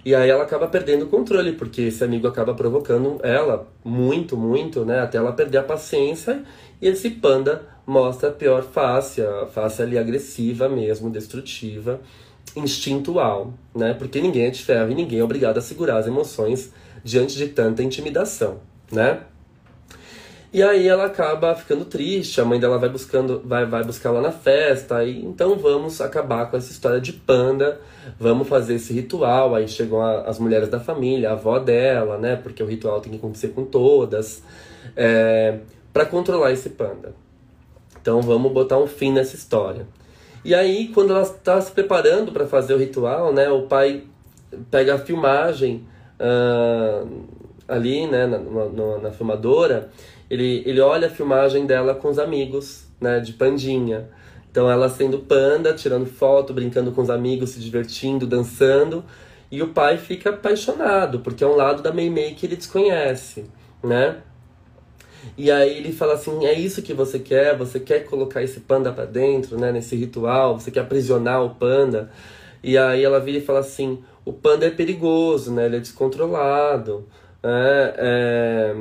[0.05, 4.83] E aí ela acaba perdendo o controle, porque esse amigo acaba provocando ela muito, muito,
[4.83, 4.99] né?
[4.99, 6.43] Até ela perder a paciência,
[6.81, 12.01] e esse panda mostra a pior face, a face ali agressiva mesmo, destrutiva
[12.55, 13.93] instintual, né?
[13.93, 16.71] Porque ninguém é de ferro e ninguém é obrigado a segurar as emoções
[17.03, 18.59] diante de tanta intimidação,
[18.91, 19.21] né?
[20.53, 24.21] E aí ela acaba ficando triste, a mãe dela vai buscando, vai, vai buscar lá
[24.21, 27.81] na festa, e então vamos acabar com essa história de panda,
[28.19, 32.35] vamos fazer esse ritual, aí chegam a, as mulheres da família, a avó dela, né?
[32.35, 34.43] Porque o ritual tem que acontecer com todas,
[34.95, 35.57] é,
[35.91, 37.15] para controlar esse panda.
[37.99, 39.87] Então vamos botar um fim nessa história.
[40.45, 44.03] E aí, quando ela está se preparando para fazer o ritual, né, o pai
[44.69, 45.87] pega a filmagem
[46.19, 47.07] uh,
[47.67, 49.89] ali, né, na, na, na, filmadora,
[50.33, 54.09] ele, ele olha a filmagem dela com os amigos, né, de pandinha.
[54.49, 59.05] Então ela sendo panda, tirando foto, brincando com os amigos, se divertindo, dançando.
[59.51, 63.45] E o pai fica apaixonado, porque é um lado da Mei Mei que ele desconhece,
[63.83, 64.17] né?
[65.37, 67.55] E aí ele fala assim: é isso que você quer?
[67.55, 69.71] Você quer colocar esse panda para dentro, né?
[69.71, 70.59] Nesse ritual?
[70.59, 72.11] Você quer aprisionar o panda?
[72.63, 75.67] E aí ela vira e fala assim: o panda é perigoso, né?
[75.67, 77.07] Ele é descontrolado.
[77.43, 78.75] É, é,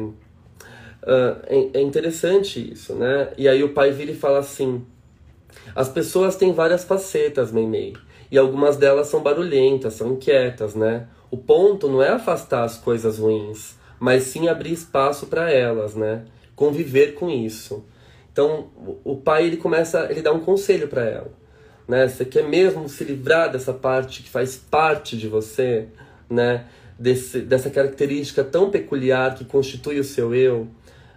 [1.05, 3.33] é, é interessante isso, né?
[3.37, 4.85] E aí o pai vira e fala assim:
[5.75, 7.95] as pessoas têm várias facetas, Meimei.
[8.31, 11.07] E algumas delas são barulhentas, são inquietas, né?
[11.31, 16.25] O ponto não é afastar as coisas ruins mas sim abrir espaço para elas, né?
[16.57, 17.85] Conviver com isso.
[18.33, 18.67] Então,
[19.05, 21.31] o pai ele começa, ele dá um conselho para ela,
[21.87, 22.09] né?
[22.09, 25.87] Você quer mesmo se livrar dessa parte que faz parte de você,
[26.29, 26.67] né?
[26.99, 30.67] Desse, dessa característica tão peculiar que constitui o seu eu,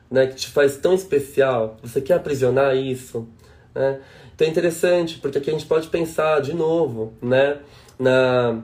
[0.09, 0.27] né?
[0.27, 1.77] Que te faz tão especial.
[1.81, 3.27] Você quer aprisionar isso,
[3.73, 3.99] né?
[4.33, 7.57] Então é interessante porque aqui a gente pode pensar de novo, né?
[7.97, 8.61] Na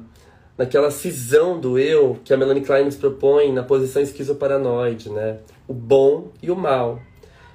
[0.58, 5.40] naquela cisão do eu que a Melanie Klein nos propõe na posição esquizoparanoide, né?
[5.68, 7.00] O bom e o mal.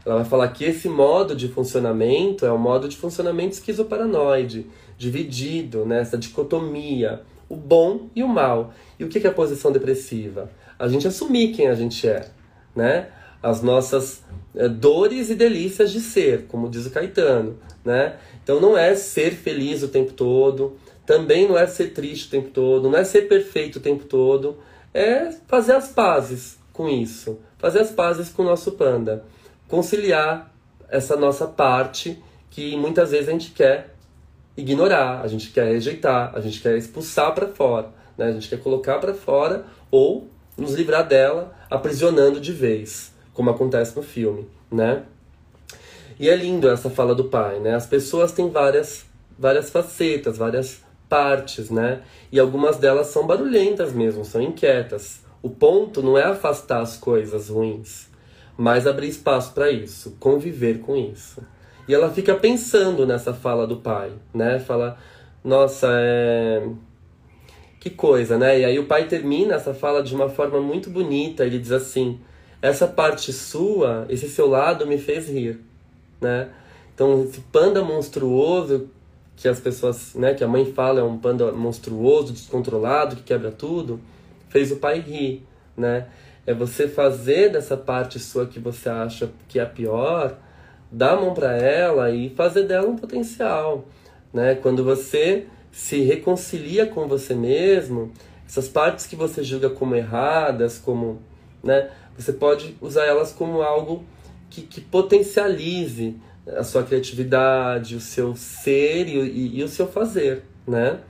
[0.05, 4.67] Ela vai falar que esse modo de funcionamento é o modo de funcionamento esquizoparanoide,
[4.99, 8.73] dividido nessa dicotomia, o bom e o mal.
[8.99, 10.51] E o que é a posição depressiva?
[10.79, 12.29] A gente assumir quem a gente é,
[12.75, 13.09] né?
[13.47, 14.23] As nossas
[14.55, 18.17] é, dores e delícias de ser, como diz o Caetano, né?
[18.43, 22.51] Então não é ser feliz o tempo todo, também não é ser triste o tempo
[22.51, 24.59] todo, não é ser perfeito o tempo todo,
[24.93, 29.25] é fazer as pazes com isso, fazer as pazes com o nosso panda,
[29.69, 30.53] conciliar
[30.89, 33.95] essa nossa parte que muitas vezes a gente quer
[34.57, 38.27] ignorar, a gente quer rejeitar, a gente quer expulsar para fora, né?
[38.27, 43.95] a gente quer colocar para fora ou nos livrar dela, aprisionando de vez, como acontece
[43.95, 45.03] no filme, né?
[46.19, 47.75] E é lindo essa fala do pai, né?
[47.75, 49.05] As pessoas têm várias,
[49.39, 52.01] várias facetas, várias partes, né?
[52.33, 55.21] E algumas delas são barulhentas mesmo, são inquietas.
[55.43, 58.09] O ponto não é afastar as coisas ruins,
[58.57, 61.43] mas abrir espaço para isso, conviver com isso.
[61.87, 64.59] E ela fica pensando nessa fala do pai, né?
[64.59, 64.97] Fala,
[65.45, 66.67] nossa, é.
[67.79, 68.61] Que coisa, né?
[68.61, 71.45] E aí o pai termina essa fala de uma forma muito bonita.
[71.45, 72.19] Ele diz assim:
[72.61, 75.61] essa parte sua, esse seu lado me fez rir,
[76.21, 76.49] né?
[76.95, 78.89] Então, esse panda monstruoso
[79.37, 83.53] que as pessoas, né, que a mãe fala é um panda monstruoso, descontrolado, que quebra
[83.53, 84.01] tudo,
[84.49, 86.07] fez o pai rir, né?
[86.47, 90.39] É você fazer dessa parte sua que você acha que é pior,
[90.91, 93.85] dar a mão para ela e fazer dela um potencial,
[94.33, 94.55] né?
[94.55, 98.11] Quando você se reconcilia com você mesmo,
[98.47, 101.21] essas partes que você julga como erradas, como
[101.63, 101.91] né?
[102.19, 104.05] Você pode usar elas como algo
[104.49, 110.45] que, que potencialize a sua criatividade, o seu ser e, e, e o seu fazer,
[110.67, 111.01] né?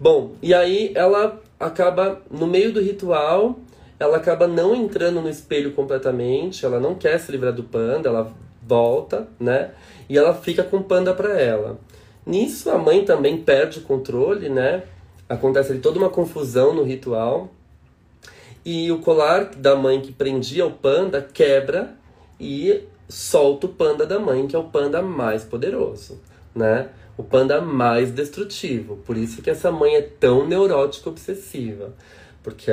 [0.00, 3.60] Bom, e aí ela acaba, no meio do ritual,
[4.00, 8.32] ela acaba não entrando no espelho completamente, ela não quer se livrar do panda, ela
[8.66, 9.70] volta, né?
[10.08, 11.78] E ela fica com o panda para ela.
[12.26, 14.84] Nisso a mãe também perde o controle, né?
[15.28, 17.50] Acontece ali toda uma confusão no ritual.
[18.64, 21.96] E o colar da mãe que prendia o panda quebra
[22.38, 26.20] e solta o panda da mãe, que é o panda mais poderoso,
[26.54, 26.88] né?
[27.16, 28.96] O panda mais destrutivo.
[28.98, 31.92] Por isso que essa mãe é tão neurótica obsessiva.
[32.42, 32.72] Porque,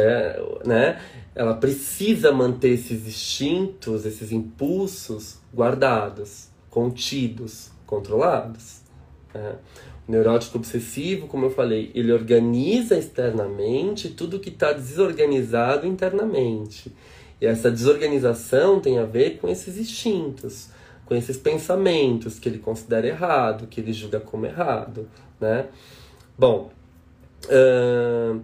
[0.66, 1.00] né,
[1.36, 8.82] ela precisa manter esses instintos, esses impulsos guardados, contidos, controlados.
[9.34, 9.56] Né?
[10.10, 16.92] Neurótico obsessivo, como eu falei, ele organiza externamente tudo que está desorganizado internamente.
[17.40, 20.70] E essa desorganização tem a ver com esses instintos,
[21.06, 25.08] com esses pensamentos que ele considera errado, que ele julga como errado,
[25.40, 25.68] né?
[26.36, 26.72] Bom,
[27.46, 28.42] uh,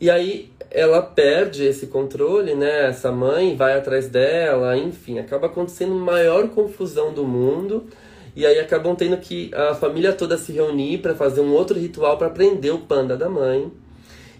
[0.00, 2.86] e aí ela perde esse controle, né?
[2.88, 7.86] Essa mãe vai atrás dela, enfim, acaba acontecendo maior confusão do mundo.
[8.34, 12.16] E aí acabam tendo que a família toda se reunir para fazer um outro ritual
[12.16, 13.70] para prender o panda da mãe.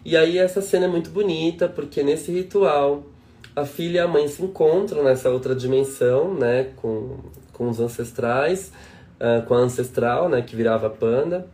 [0.05, 3.05] E aí essa cena é muito bonita, porque nesse ritual
[3.55, 7.19] a filha e a mãe se encontram nessa outra dimensão, né, com,
[7.53, 8.73] com os ancestrais,
[9.21, 11.47] uh, com a ancestral, né, que virava panda.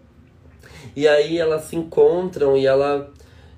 [0.94, 3.10] E aí elas se encontram e ela,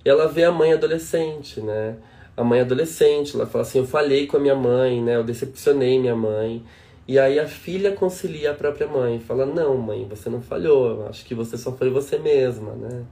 [0.05, 1.97] ela vê a mãe adolescente, né?
[2.37, 5.17] A mãe adolescente, ela fala assim, eu falhei com a minha mãe, né?
[5.17, 6.65] Eu decepcionei minha mãe.
[7.11, 11.25] E aí a filha concilia a própria mãe, fala, não mãe, você não falhou, acho
[11.25, 13.03] que você só foi você mesma, né?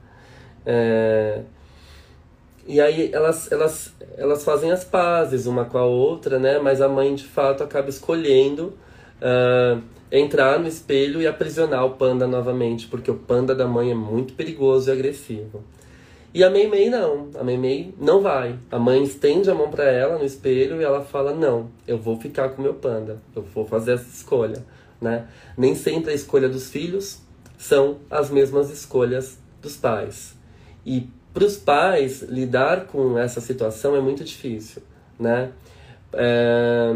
[0.65, 1.41] É...
[2.65, 6.59] E aí elas, elas, elas fazem as pazes uma com a outra, né?
[6.59, 8.73] Mas a mãe de fato acaba escolhendo
[9.21, 13.95] uh, entrar no espelho e aprisionar o panda novamente, porque o panda da mãe é
[13.95, 15.61] muito perigoso e agressivo.
[16.33, 18.57] E a Meimei não, a Meimei não vai.
[18.69, 22.19] A mãe estende a mão para ela no espelho e ela fala: "Não, eu vou
[22.19, 23.19] ficar com meu panda.
[23.35, 24.63] Eu vou fazer essa escolha",
[25.01, 25.27] né?
[25.57, 27.21] Nem sempre a escolha dos filhos
[27.57, 30.35] são as mesmas escolhas dos pais.
[30.85, 34.81] E para os pais, lidar com essa situação é muito difícil,
[35.19, 35.51] né?
[36.13, 36.95] É,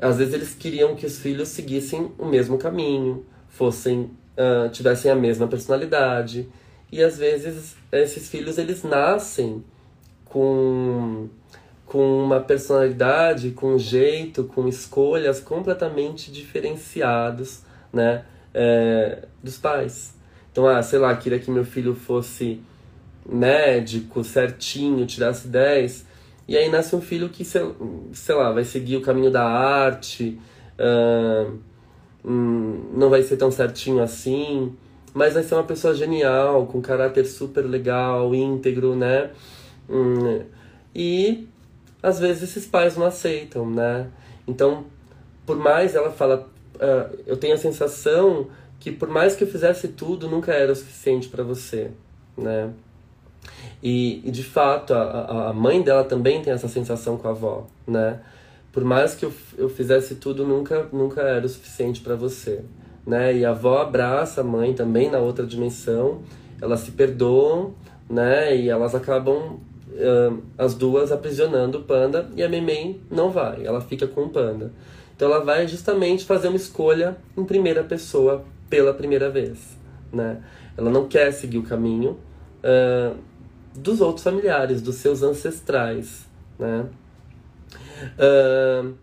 [0.00, 5.14] às vezes eles queriam que os filhos seguissem o mesmo caminho, fossem uh, tivessem a
[5.14, 6.48] mesma personalidade
[6.90, 9.62] e às vezes esses filhos eles nascem
[10.24, 11.28] com
[11.88, 20.14] com uma personalidade, com um jeito, com escolhas completamente diferenciados, né, é, dos pais.
[20.52, 22.60] Então, ah, sei lá, queria que meu filho fosse
[23.26, 26.06] médico certinho, tirasse 10,
[26.46, 27.62] e aí nasce um filho que, sei,
[28.12, 30.38] sei lá, vai seguir o caminho da arte,
[30.78, 31.58] uh,
[32.24, 34.74] não vai ser tão certinho assim,
[35.18, 39.30] mas vai ser uma pessoa genial, com caráter super legal, íntegro, né?
[39.90, 40.44] Um,
[40.94, 41.48] e
[42.00, 44.06] às vezes esses pais não aceitam, né?
[44.46, 44.84] Então,
[45.44, 48.46] por mais ela fala, uh, eu tenho a sensação
[48.78, 51.90] que por mais que eu fizesse tudo, nunca era o suficiente para você,
[52.36, 52.70] né?
[53.82, 57.66] E, e de fato, a, a mãe dela também tem essa sensação com a avó,
[57.84, 58.20] né?
[58.70, 62.62] Por mais que eu, eu fizesse tudo, nunca, nunca era o suficiente para você,
[63.08, 63.34] né?
[63.34, 66.20] E a avó abraça a mãe também na outra dimensão,
[66.60, 67.72] elas se perdoam,
[68.08, 68.54] né?
[68.54, 73.80] E elas acabam, uh, as duas, aprisionando o panda e a Memei não vai, ela
[73.80, 74.70] fica com o panda.
[75.16, 79.78] Então ela vai justamente fazer uma escolha em primeira pessoa pela primeira vez,
[80.12, 80.42] né?
[80.76, 82.18] Ela não quer seguir o caminho,
[82.62, 83.16] uh,
[83.74, 86.26] dos outros familiares, dos seus ancestrais,
[86.58, 86.84] né?
[88.18, 88.94] Uh,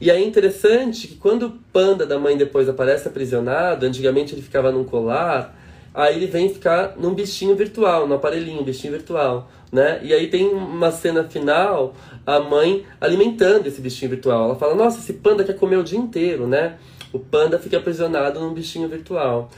[0.00, 4.70] e é interessante que quando o panda da mãe depois aparece aprisionado, antigamente ele ficava
[4.70, 5.56] num colar,
[5.94, 10.00] aí ele vem ficar num bichinho virtual, no aparelhinho, bichinho virtual, né?
[10.02, 11.94] E aí tem uma cena final,
[12.26, 14.44] a mãe alimentando esse bichinho virtual.
[14.44, 16.76] Ela fala, nossa, esse panda quer comer o dia inteiro, né?
[17.12, 19.48] O panda fica aprisionado num bichinho virtual.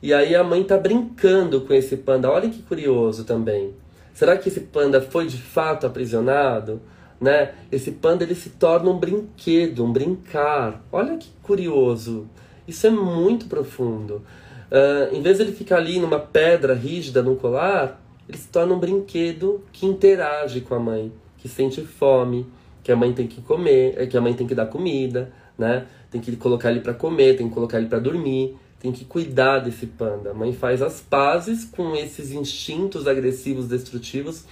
[0.00, 2.30] E aí a mãe tá brincando com esse panda.
[2.30, 3.74] Olha que curioso também.
[4.14, 6.80] Será que esse panda foi de fato aprisionado?
[7.20, 7.52] Né?
[7.70, 10.84] Esse panda ele se torna um brinquedo, um brincar.
[10.92, 12.28] Olha que curioso.
[12.66, 14.22] Isso é muito profundo.
[14.70, 18.74] Uh, em vez de ele ficar ali numa pedra rígida, num colar, ele se torna
[18.74, 22.46] um brinquedo que interage com a mãe, que sente fome,
[22.82, 25.86] que a mãe tem que comer, é, que a mãe tem que dar comida, né?
[26.10, 29.58] Tem que colocar ele para comer, tem que colocar ele para dormir tem que cuidar
[29.58, 30.30] desse panda.
[30.30, 34.44] A mãe faz as pazes com esses instintos agressivos, destrutivos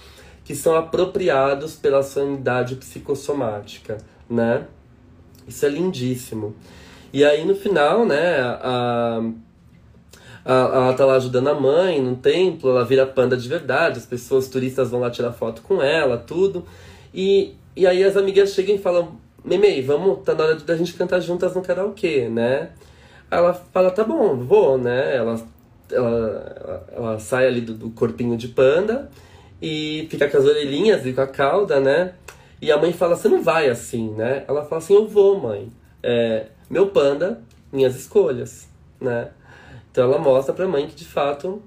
[0.47, 3.97] que são apropriados pela sua unidade psicossomática,
[4.29, 4.65] né?
[5.45, 6.55] Isso é lindíssimo.
[7.11, 9.21] E aí no final, né, a,
[10.45, 14.05] a, ela tá lá ajudando a mãe no templo, ela vira panda de verdade, as
[14.05, 16.65] pessoas turistas vão lá tirar foto com ela, tudo.
[17.13, 20.93] E, e aí as amigas chegam e falam, Memei, vamos, tá na hora da gente
[20.93, 22.69] cantar juntas no karaokê, né?
[23.29, 25.17] Ela fala, tá bom, vou, né?
[25.17, 25.41] Ela,
[25.91, 29.11] ela, ela, ela sai ali do, do corpinho de panda
[29.61, 32.13] e fica com as orelhinhas e com a cauda, né?
[32.61, 34.43] E a mãe fala, você não vai assim, né?
[34.47, 35.71] Ela fala assim, eu vou, mãe.
[36.01, 37.41] É, meu panda,
[37.71, 38.67] minhas escolhas,
[38.99, 39.29] né?
[39.91, 41.61] Então ela mostra pra mãe que de fato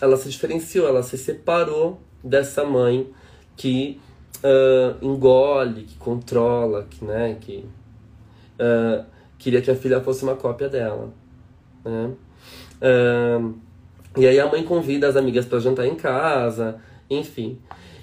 [0.00, 3.10] ela se diferenciou, ela se separou dessa mãe
[3.56, 4.00] que
[4.42, 7.66] uh, engole, que controla, que, né, que
[8.58, 9.04] uh,
[9.38, 11.12] queria que a filha fosse uma cópia dela.
[11.84, 12.12] Né?
[12.80, 13.54] Uh,
[14.16, 17.58] e aí a mãe convida as amigas para jantar em casa, enfim.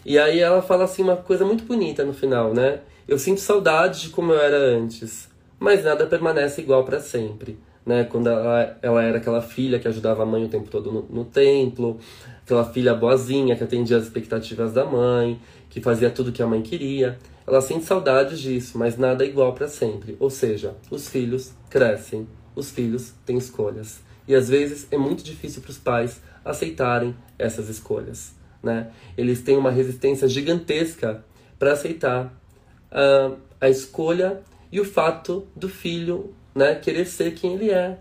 [0.06, 2.82] E aí ela fala assim uma coisa muito bonita no final, né?
[3.08, 7.58] Eu sinto saudade de como eu era antes, mas nada permanece igual para sempre.
[7.86, 8.04] Né?
[8.04, 11.24] Quando ela, ela era aquela filha que ajudava a mãe o tempo todo no, no
[11.24, 11.98] templo,
[12.44, 15.40] aquela filha boazinha que atendia as expectativas da mãe,
[15.70, 17.18] que fazia tudo que a mãe queria.
[17.48, 20.18] Ela sente saudades disso, mas nada é igual para sempre.
[20.20, 24.02] Ou seja, os filhos crescem, os filhos têm escolhas.
[24.28, 28.37] E às vezes é muito difícil para os pais aceitarem essas escolhas.
[28.68, 28.88] Né?
[29.18, 31.24] Eles têm uma resistência gigantesca
[31.58, 32.26] para aceitar
[32.92, 37.98] uh, a escolha e o fato do filho né, querer ser quem ele é.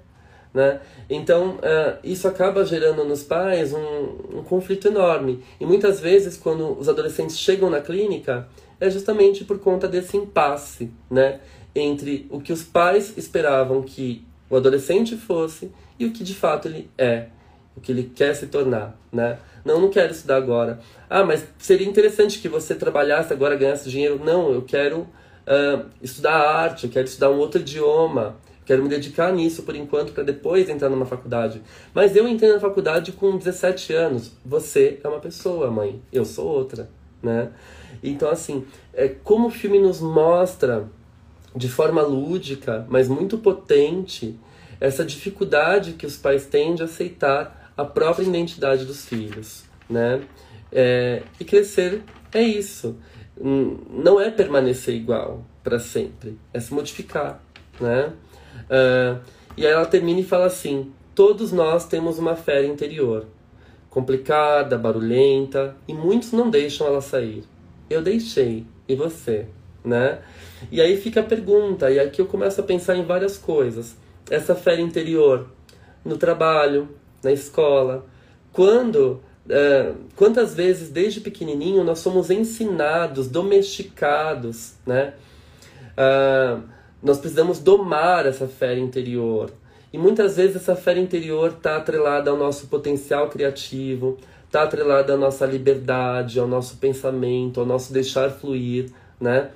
[0.52, 0.80] Né?
[1.08, 5.44] Então, uh, isso acaba gerando nos pais um, um conflito enorme.
[5.60, 8.48] E muitas vezes, quando os adolescentes chegam na clínica,
[8.80, 11.38] é justamente por conta desse impasse né?
[11.76, 16.66] entre o que os pais esperavam que o adolescente fosse e o que de fato
[16.66, 17.26] ele é,
[17.76, 18.98] o que ele quer se tornar.
[19.12, 19.38] Né?
[19.66, 20.78] Não, não quero estudar agora.
[21.10, 24.20] Ah, mas seria interessante que você trabalhasse agora, ganhasse dinheiro.
[24.24, 28.36] Não, eu quero uh, estudar arte, eu quero estudar um outro idioma
[28.66, 31.62] Quero me dedicar nisso por enquanto para depois entrar numa faculdade.
[31.94, 34.32] Mas eu entrei na faculdade com 17 anos.
[34.44, 36.02] Você é uma pessoa, mãe.
[36.12, 36.90] Eu sou outra,
[37.22, 37.50] né?
[38.02, 40.88] Então assim, é como o filme nos mostra
[41.54, 44.38] de forma lúdica, mas muito potente,
[44.80, 50.22] essa dificuldade que os pais têm de aceitar a própria identidade dos filhos, né?
[50.72, 52.02] É, e crescer
[52.32, 52.96] é isso.
[53.38, 57.42] Não é permanecer igual para sempre, é se modificar,
[57.78, 58.12] né?
[58.64, 59.20] Uh,
[59.56, 63.26] e aí ela termina e fala assim: Todos nós temos uma fera interior,
[63.90, 67.44] complicada, barulhenta, e muitos não deixam ela sair.
[67.88, 69.46] Eu deixei, e você?
[69.84, 70.18] Né?
[70.70, 73.96] E aí fica a pergunta, e aqui eu começo a pensar em várias coisas.
[74.30, 75.48] Essa fera interior,
[76.04, 76.88] no trabalho,
[77.22, 78.04] na escola,
[78.52, 85.14] quando Uh, quantas vezes desde pequenininho nós somos ensinados, domesticados, né?
[85.92, 86.62] Uh,
[87.00, 89.52] nós precisamos domar essa fé interior.
[89.92, 95.16] E muitas vezes essa fé interior está atrelada ao nosso potencial criativo, está atrelada à
[95.16, 98.90] nossa liberdade, ao nosso pensamento, ao nosso deixar fluir,
[99.20, 99.50] né?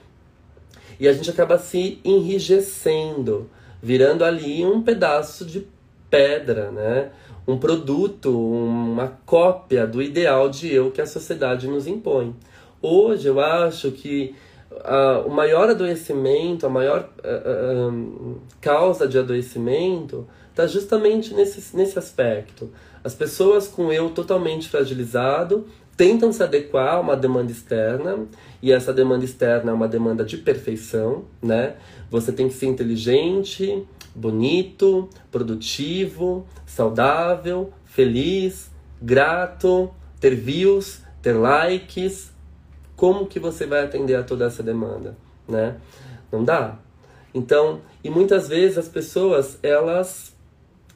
[1.01, 3.51] E a gente acaba se enrijecendo,
[3.83, 5.67] virando ali um pedaço de
[6.09, 7.11] pedra, né?
[7.47, 12.34] Um produto, uma cópia do ideal de eu que a sociedade nos impõe.
[12.80, 14.34] Hoje eu acho que
[14.70, 21.99] uh, o maior adoecimento, a maior uh, uh, causa de adoecimento está justamente nesse, nesse
[21.99, 22.70] aspecto.
[23.03, 25.66] As pessoas com eu totalmente fragilizado
[25.97, 28.26] tentam se adequar a uma demanda externa,
[28.62, 31.74] e essa demanda externa é uma demanda de perfeição, né?
[32.11, 39.91] Você tem que ser inteligente, bonito, produtivo, saudável, feliz, grato,
[40.21, 42.33] ter views, ter likes,
[42.97, 45.17] como que você vai atender a toda essa demanda,
[45.49, 45.77] né?
[46.31, 46.79] Não dá.
[47.33, 50.35] Então, e muitas vezes as pessoas, elas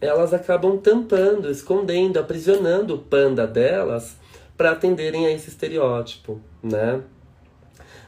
[0.01, 4.17] elas acabam tampando, escondendo, aprisionando o panda delas
[4.57, 7.01] para atenderem a esse estereótipo, né?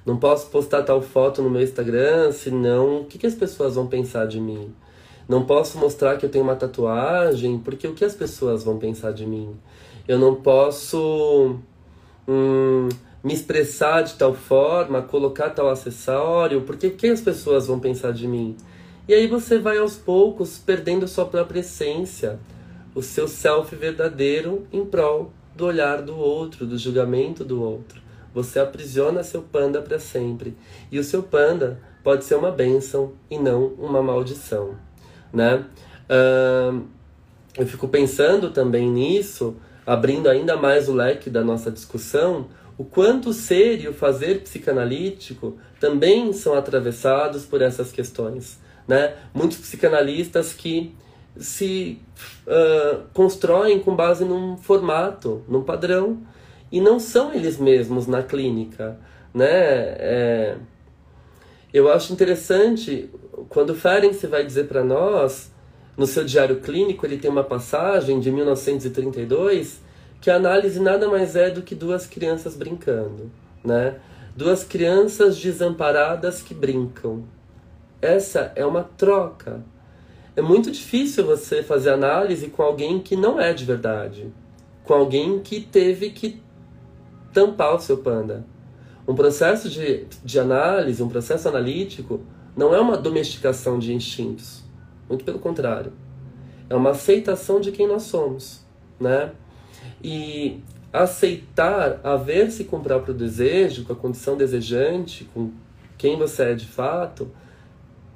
[0.04, 3.86] Não posso postar tal foto no meu Instagram, senão o que, que as pessoas vão
[3.86, 4.72] pensar de mim?
[5.28, 9.12] Não posso mostrar que eu tenho uma tatuagem, porque o que as pessoas vão pensar
[9.12, 9.56] de mim?
[10.06, 11.56] Eu não posso
[12.28, 12.88] hum,
[13.24, 18.12] me expressar de tal forma, colocar tal acessório, porque o que as pessoas vão pensar
[18.12, 18.56] de mim?
[19.08, 22.38] E aí você vai aos poucos perdendo sua própria essência,
[22.94, 28.00] o seu self verdadeiro em prol do olhar do outro, do julgamento do outro.
[28.34, 30.56] Você aprisiona seu panda para sempre.
[30.92, 34.76] E o seu panda pode ser uma bênção e não uma maldição,
[35.36, 35.64] né?
[36.08, 36.82] Uh,
[37.56, 39.56] eu fico pensando também nisso,
[39.86, 44.40] abrindo ainda mais o leque da nossa discussão, o quanto o ser e o fazer
[44.40, 48.58] psicanalítico também são atravessados por essas questões.
[48.88, 49.14] Né?
[49.32, 50.94] Muitos psicanalistas que
[51.36, 52.00] se
[52.46, 56.22] uh, constroem com base num formato, num padrão,
[56.70, 58.98] e não são eles mesmos na clínica.
[59.32, 59.46] Né?
[59.48, 60.56] É,
[61.72, 63.10] eu acho interessante
[63.48, 65.50] quando Ferenc vai dizer para nós,
[65.96, 69.80] no seu diário clínico, ele tem uma passagem de 1932
[70.20, 73.30] que a análise nada mais é do que duas crianças brincando,
[73.64, 73.96] né?
[74.34, 77.24] Duas crianças desamparadas que brincam.
[78.00, 79.62] Essa é uma troca.
[80.34, 84.30] É muito difícil você fazer análise com alguém que não é de verdade,
[84.84, 86.42] com alguém que teve que
[87.32, 88.44] tampar o seu panda.
[89.08, 92.20] Um processo de, de análise, um processo analítico,
[92.56, 94.64] não é uma domesticação de instintos.
[95.08, 95.92] Muito pelo contrário.
[96.68, 98.64] É uma aceitação de quem nós somos,
[98.98, 99.32] né?
[100.02, 100.60] E
[100.92, 105.52] aceitar a ver-se com o próprio desejo, com a condição desejante, com
[105.98, 107.30] quem você é de fato,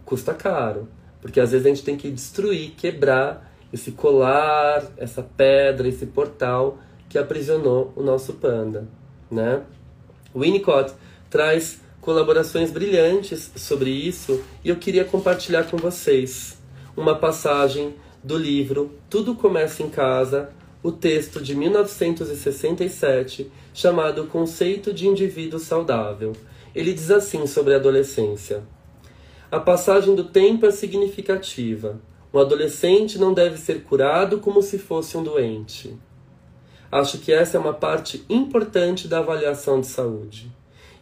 [0.04, 0.88] custa caro.
[1.20, 6.78] Porque às vezes a gente tem que destruir, quebrar esse colar, essa pedra, esse portal
[7.08, 8.88] que aprisionou o nosso panda,
[9.30, 9.62] né?
[10.34, 10.94] Winnicott
[11.28, 16.58] traz colaborações brilhantes sobre isso e eu queria compartilhar com vocês
[16.96, 20.50] uma passagem do livro Tudo Começa em Casa,
[20.82, 26.32] o texto de 1967 chamado Conceito de Indivíduo Saudável.
[26.74, 28.62] Ele diz assim sobre a adolescência:
[29.50, 32.00] A passagem do tempo é significativa.
[32.32, 35.98] Um adolescente não deve ser curado como se fosse um doente.
[36.90, 40.50] Acho que essa é uma parte importante da avaliação de saúde.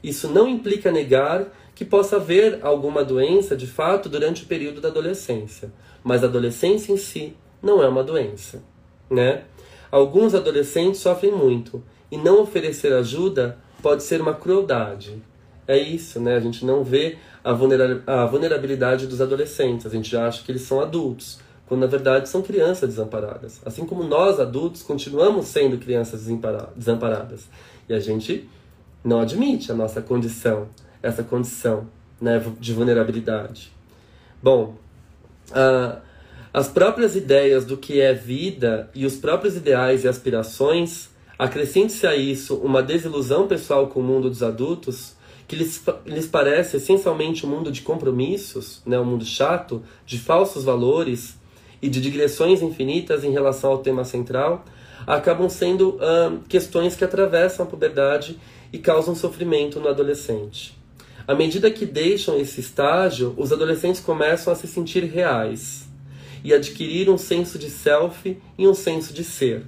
[0.03, 4.89] Isso não implica negar que possa haver alguma doença de fato durante o período da
[4.89, 5.73] adolescência,
[6.03, 8.63] mas a adolescência em si não é uma doença,
[9.11, 9.45] né?
[9.91, 15.23] Alguns adolescentes sofrem muito e não oferecer ajuda pode ser uma crueldade.
[15.67, 16.37] É isso, né?
[16.37, 20.81] A gente não vê a vulnerabilidade dos adolescentes, a gente já acha que eles são
[20.81, 23.61] adultos quando na verdade são crianças desamparadas.
[23.65, 26.27] Assim como nós adultos continuamos sendo crianças
[26.75, 27.47] desamparadas.
[27.89, 28.49] E a gente
[29.05, 30.69] não admite a nossa condição,
[31.03, 31.87] essa condição
[32.21, 33.73] né, de vulnerabilidade.
[34.43, 34.75] Bom,
[36.53, 42.17] as próprias ideias do que é vida e os próprios ideais e aspirações, acrescente-se a
[42.17, 47.49] isso uma desilusão pessoal com o mundo dos adultos, que lhes, lhes parece essencialmente um
[47.49, 51.39] mundo de compromissos, né, um mundo chato, de falsos valores,
[51.81, 54.65] e de digressões infinitas em relação ao tema central,
[55.07, 55.99] acabam sendo
[56.49, 58.39] questões que atravessam a puberdade
[58.73, 60.77] e causam sofrimento no adolescente.
[61.27, 65.87] À medida que deixam esse estágio, os adolescentes começam a se sentir reais
[66.43, 69.65] e adquirir um senso de self e um senso de ser.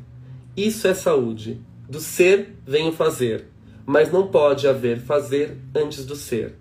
[0.56, 1.60] Isso é saúde.
[1.88, 3.46] Do ser vem o fazer,
[3.84, 6.54] mas não pode haver fazer antes do ser.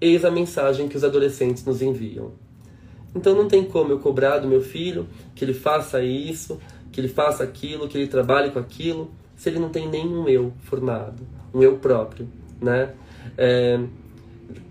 [0.00, 2.32] Eis a mensagem que os adolescentes nos enviam.
[3.14, 6.60] Então não tem como eu cobrar do meu filho que ele faça isso,
[6.92, 10.52] que ele faça aquilo, que ele trabalhe com aquilo, se ele não tem nenhum eu
[10.62, 11.22] formado,
[11.52, 12.28] um eu próprio,
[12.60, 12.94] né?
[13.36, 13.78] É,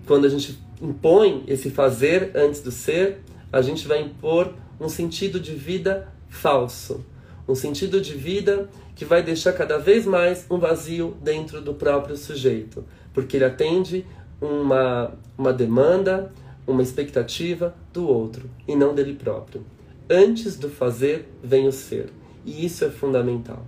[0.06, 5.40] quando a gente impõe esse fazer antes do ser, a gente vai impor um sentido
[5.40, 7.06] de vida falso,
[7.48, 12.18] um sentido de vida que vai deixar cada vez mais um vazio dentro do próprio
[12.18, 14.06] sujeito, porque ele atende
[14.42, 16.32] uma, uma demanda,
[16.66, 19.66] uma expectativa do outro e não dele próprio.
[20.10, 22.10] Antes do fazer vem o ser,
[22.46, 23.66] e isso é fundamental,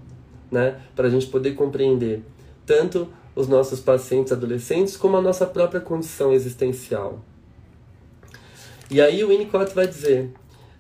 [0.52, 0.80] né?
[0.96, 2.24] Para a gente poder compreender
[2.66, 7.24] tanto os nossos pacientes adolescentes como a nossa própria condição existencial.
[8.90, 10.32] E aí o Winnicott vai dizer,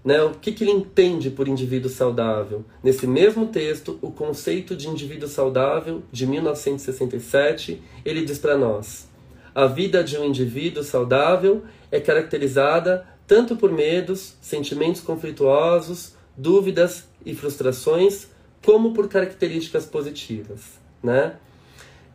[0.03, 2.63] né, o que, que ele entende por indivíduo saudável?
[2.81, 9.07] Nesse mesmo texto, o conceito de indivíduo saudável de 1967, ele diz para nós:
[9.53, 17.35] a vida de um indivíduo saudável é caracterizada tanto por medos, sentimentos conflituosos, dúvidas e
[17.35, 18.27] frustrações,
[18.63, 21.35] como por características positivas, né?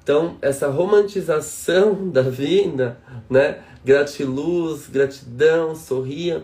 [0.03, 2.99] Então, essa romantização da vida,
[3.31, 3.59] né?
[3.85, 6.43] Gratiluz, gratidão, sorria.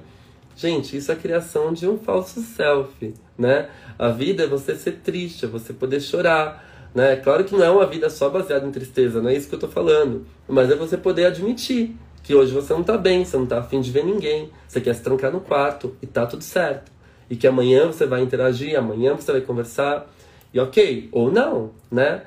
[0.57, 3.69] Gente, isso é a criação de um falso self, né?
[3.99, 7.17] A vida é você ser triste, é você poder chorar, né?
[7.17, 9.59] Claro que não é uma vida só baseada em tristeza, não é isso que eu
[9.59, 10.27] estou falando.
[10.49, 13.81] Mas é você poder admitir que hoje você não está bem, você não está afim
[13.81, 16.91] de ver ninguém, você quer se trancar no quarto e tá tudo certo.
[17.31, 20.11] E que amanhã você vai interagir, amanhã você vai conversar,
[20.53, 22.23] e ok, ou não, né?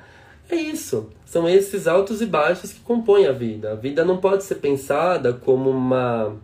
[0.48, 1.10] É isso.
[1.24, 3.72] São esses altos e baixos que compõem a vida.
[3.72, 6.36] A vida não pode ser pensada como uma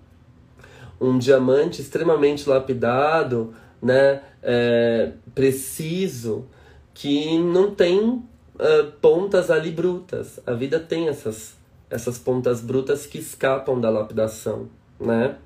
[1.00, 4.22] um diamante extremamente lapidado, né?
[4.42, 6.46] É, preciso,
[6.94, 8.24] que não tem uh,
[9.00, 10.40] pontas ali brutas.
[10.46, 11.54] A vida tem essas,
[11.88, 15.36] essas pontas brutas que escapam da lapidação, né?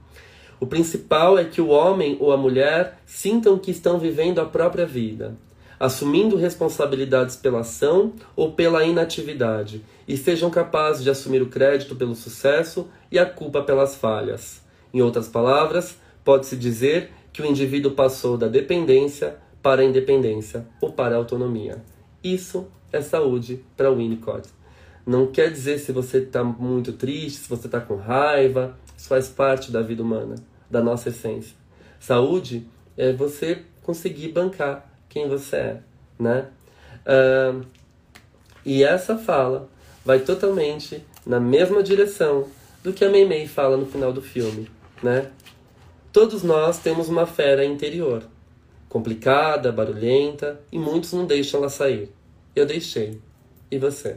[0.62, 4.86] O principal é que o homem ou a mulher sintam que estão vivendo a própria
[4.86, 5.34] vida,
[5.78, 12.14] assumindo responsabilidades pela ação ou pela inatividade, e sejam capazes de assumir o crédito pelo
[12.14, 14.62] sucesso e a culpa pelas falhas.
[14.94, 20.92] Em outras palavras, pode-se dizer que o indivíduo passou da dependência para a independência ou
[20.92, 21.82] para a autonomia.
[22.22, 24.48] Isso é saúde para o Winnicott.
[25.04, 29.26] Não quer dizer se você está muito triste, se você está com raiva, isso faz
[29.26, 30.36] parte da vida humana
[30.72, 31.54] da nossa essência.
[32.00, 32.66] Saúde
[32.96, 35.80] é você conseguir bancar quem você é,
[36.18, 36.48] né?
[37.06, 37.64] Uh,
[38.64, 39.68] e essa fala
[40.04, 42.48] vai totalmente na mesma direção
[42.82, 44.70] do que a Meimei fala no final do filme,
[45.02, 45.30] né?
[46.10, 48.24] Todos nós temos uma fera interior,
[48.88, 52.10] complicada, barulhenta, e muitos não deixam ela sair.
[52.54, 53.20] Eu deixei.
[53.70, 54.16] E você?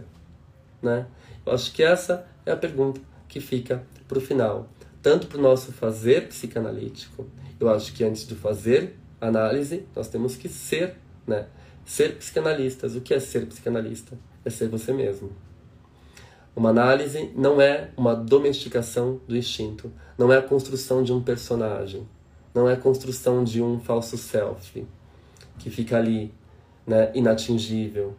[0.81, 1.05] Né?
[1.45, 4.67] Eu acho que essa é a pergunta que fica para o final
[5.05, 7.27] tanto para o nosso fazer psicanalítico.
[7.59, 10.95] Eu acho que antes de fazer análise, nós temos que ser,
[11.27, 11.45] né?
[11.85, 12.95] Ser psicanalistas.
[12.95, 14.17] O que é ser psicanalista?
[14.43, 15.31] É ser você mesmo.
[16.55, 22.07] Uma análise não é uma domesticação do instinto, não é a construção de um personagem,
[22.51, 24.87] não é a construção de um falso self
[25.59, 26.33] que fica ali,
[26.87, 28.15] né, inatingível,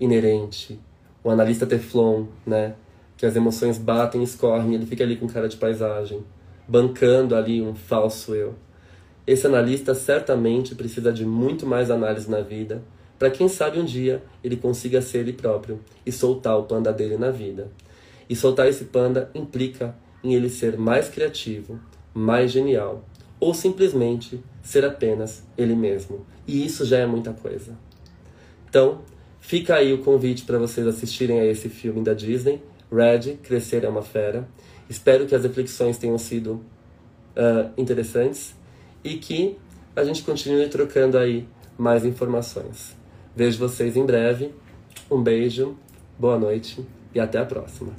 [0.00, 0.80] inerente.
[1.22, 2.76] O analista Teflon, né,
[3.18, 6.22] que as emoções batem escorrem, ele fica ali com cara de paisagem,
[6.68, 8.54] bancando ali um falso eu.
[9.26, 12.80] Esse analista certamente precisa de muito mais análise na vida,
[13.18, 17.16] para quem sabe um dia ele consiga ser ele próprio e soltar o panda dele
[17.16, 17.68] na vida.
[18.30, 21.80] E soltar esse panda implica em ele ser mais criativo,
[22.14, 23.04] mais genial,
[23.40, 26.24] ou simplesmente ser apenas ele mesmo.
[26.46, 27.76] E isso já é muita coisa.
[28.68, 29.00] Então,
[29.40, 33.88] fica aí o convite para vocês assistirem a esse filme da Disney Red, Crescer é
[33.88, 34.48] uma Fera.
[34.88, 36.64] Espero que as reflexões tenham sido
[37.36, 38.54] uh, interessantes
[39.04, 39.58] e que
[39.94, 42.96] a gente continue trocando aí mais informações.
[43.34, 44.52] Vejo vocês em breve.
[45.10, 45.76] Um beijo,
[46.18, 46.84] boa noite
[47.14, 47.92] e até a próxima.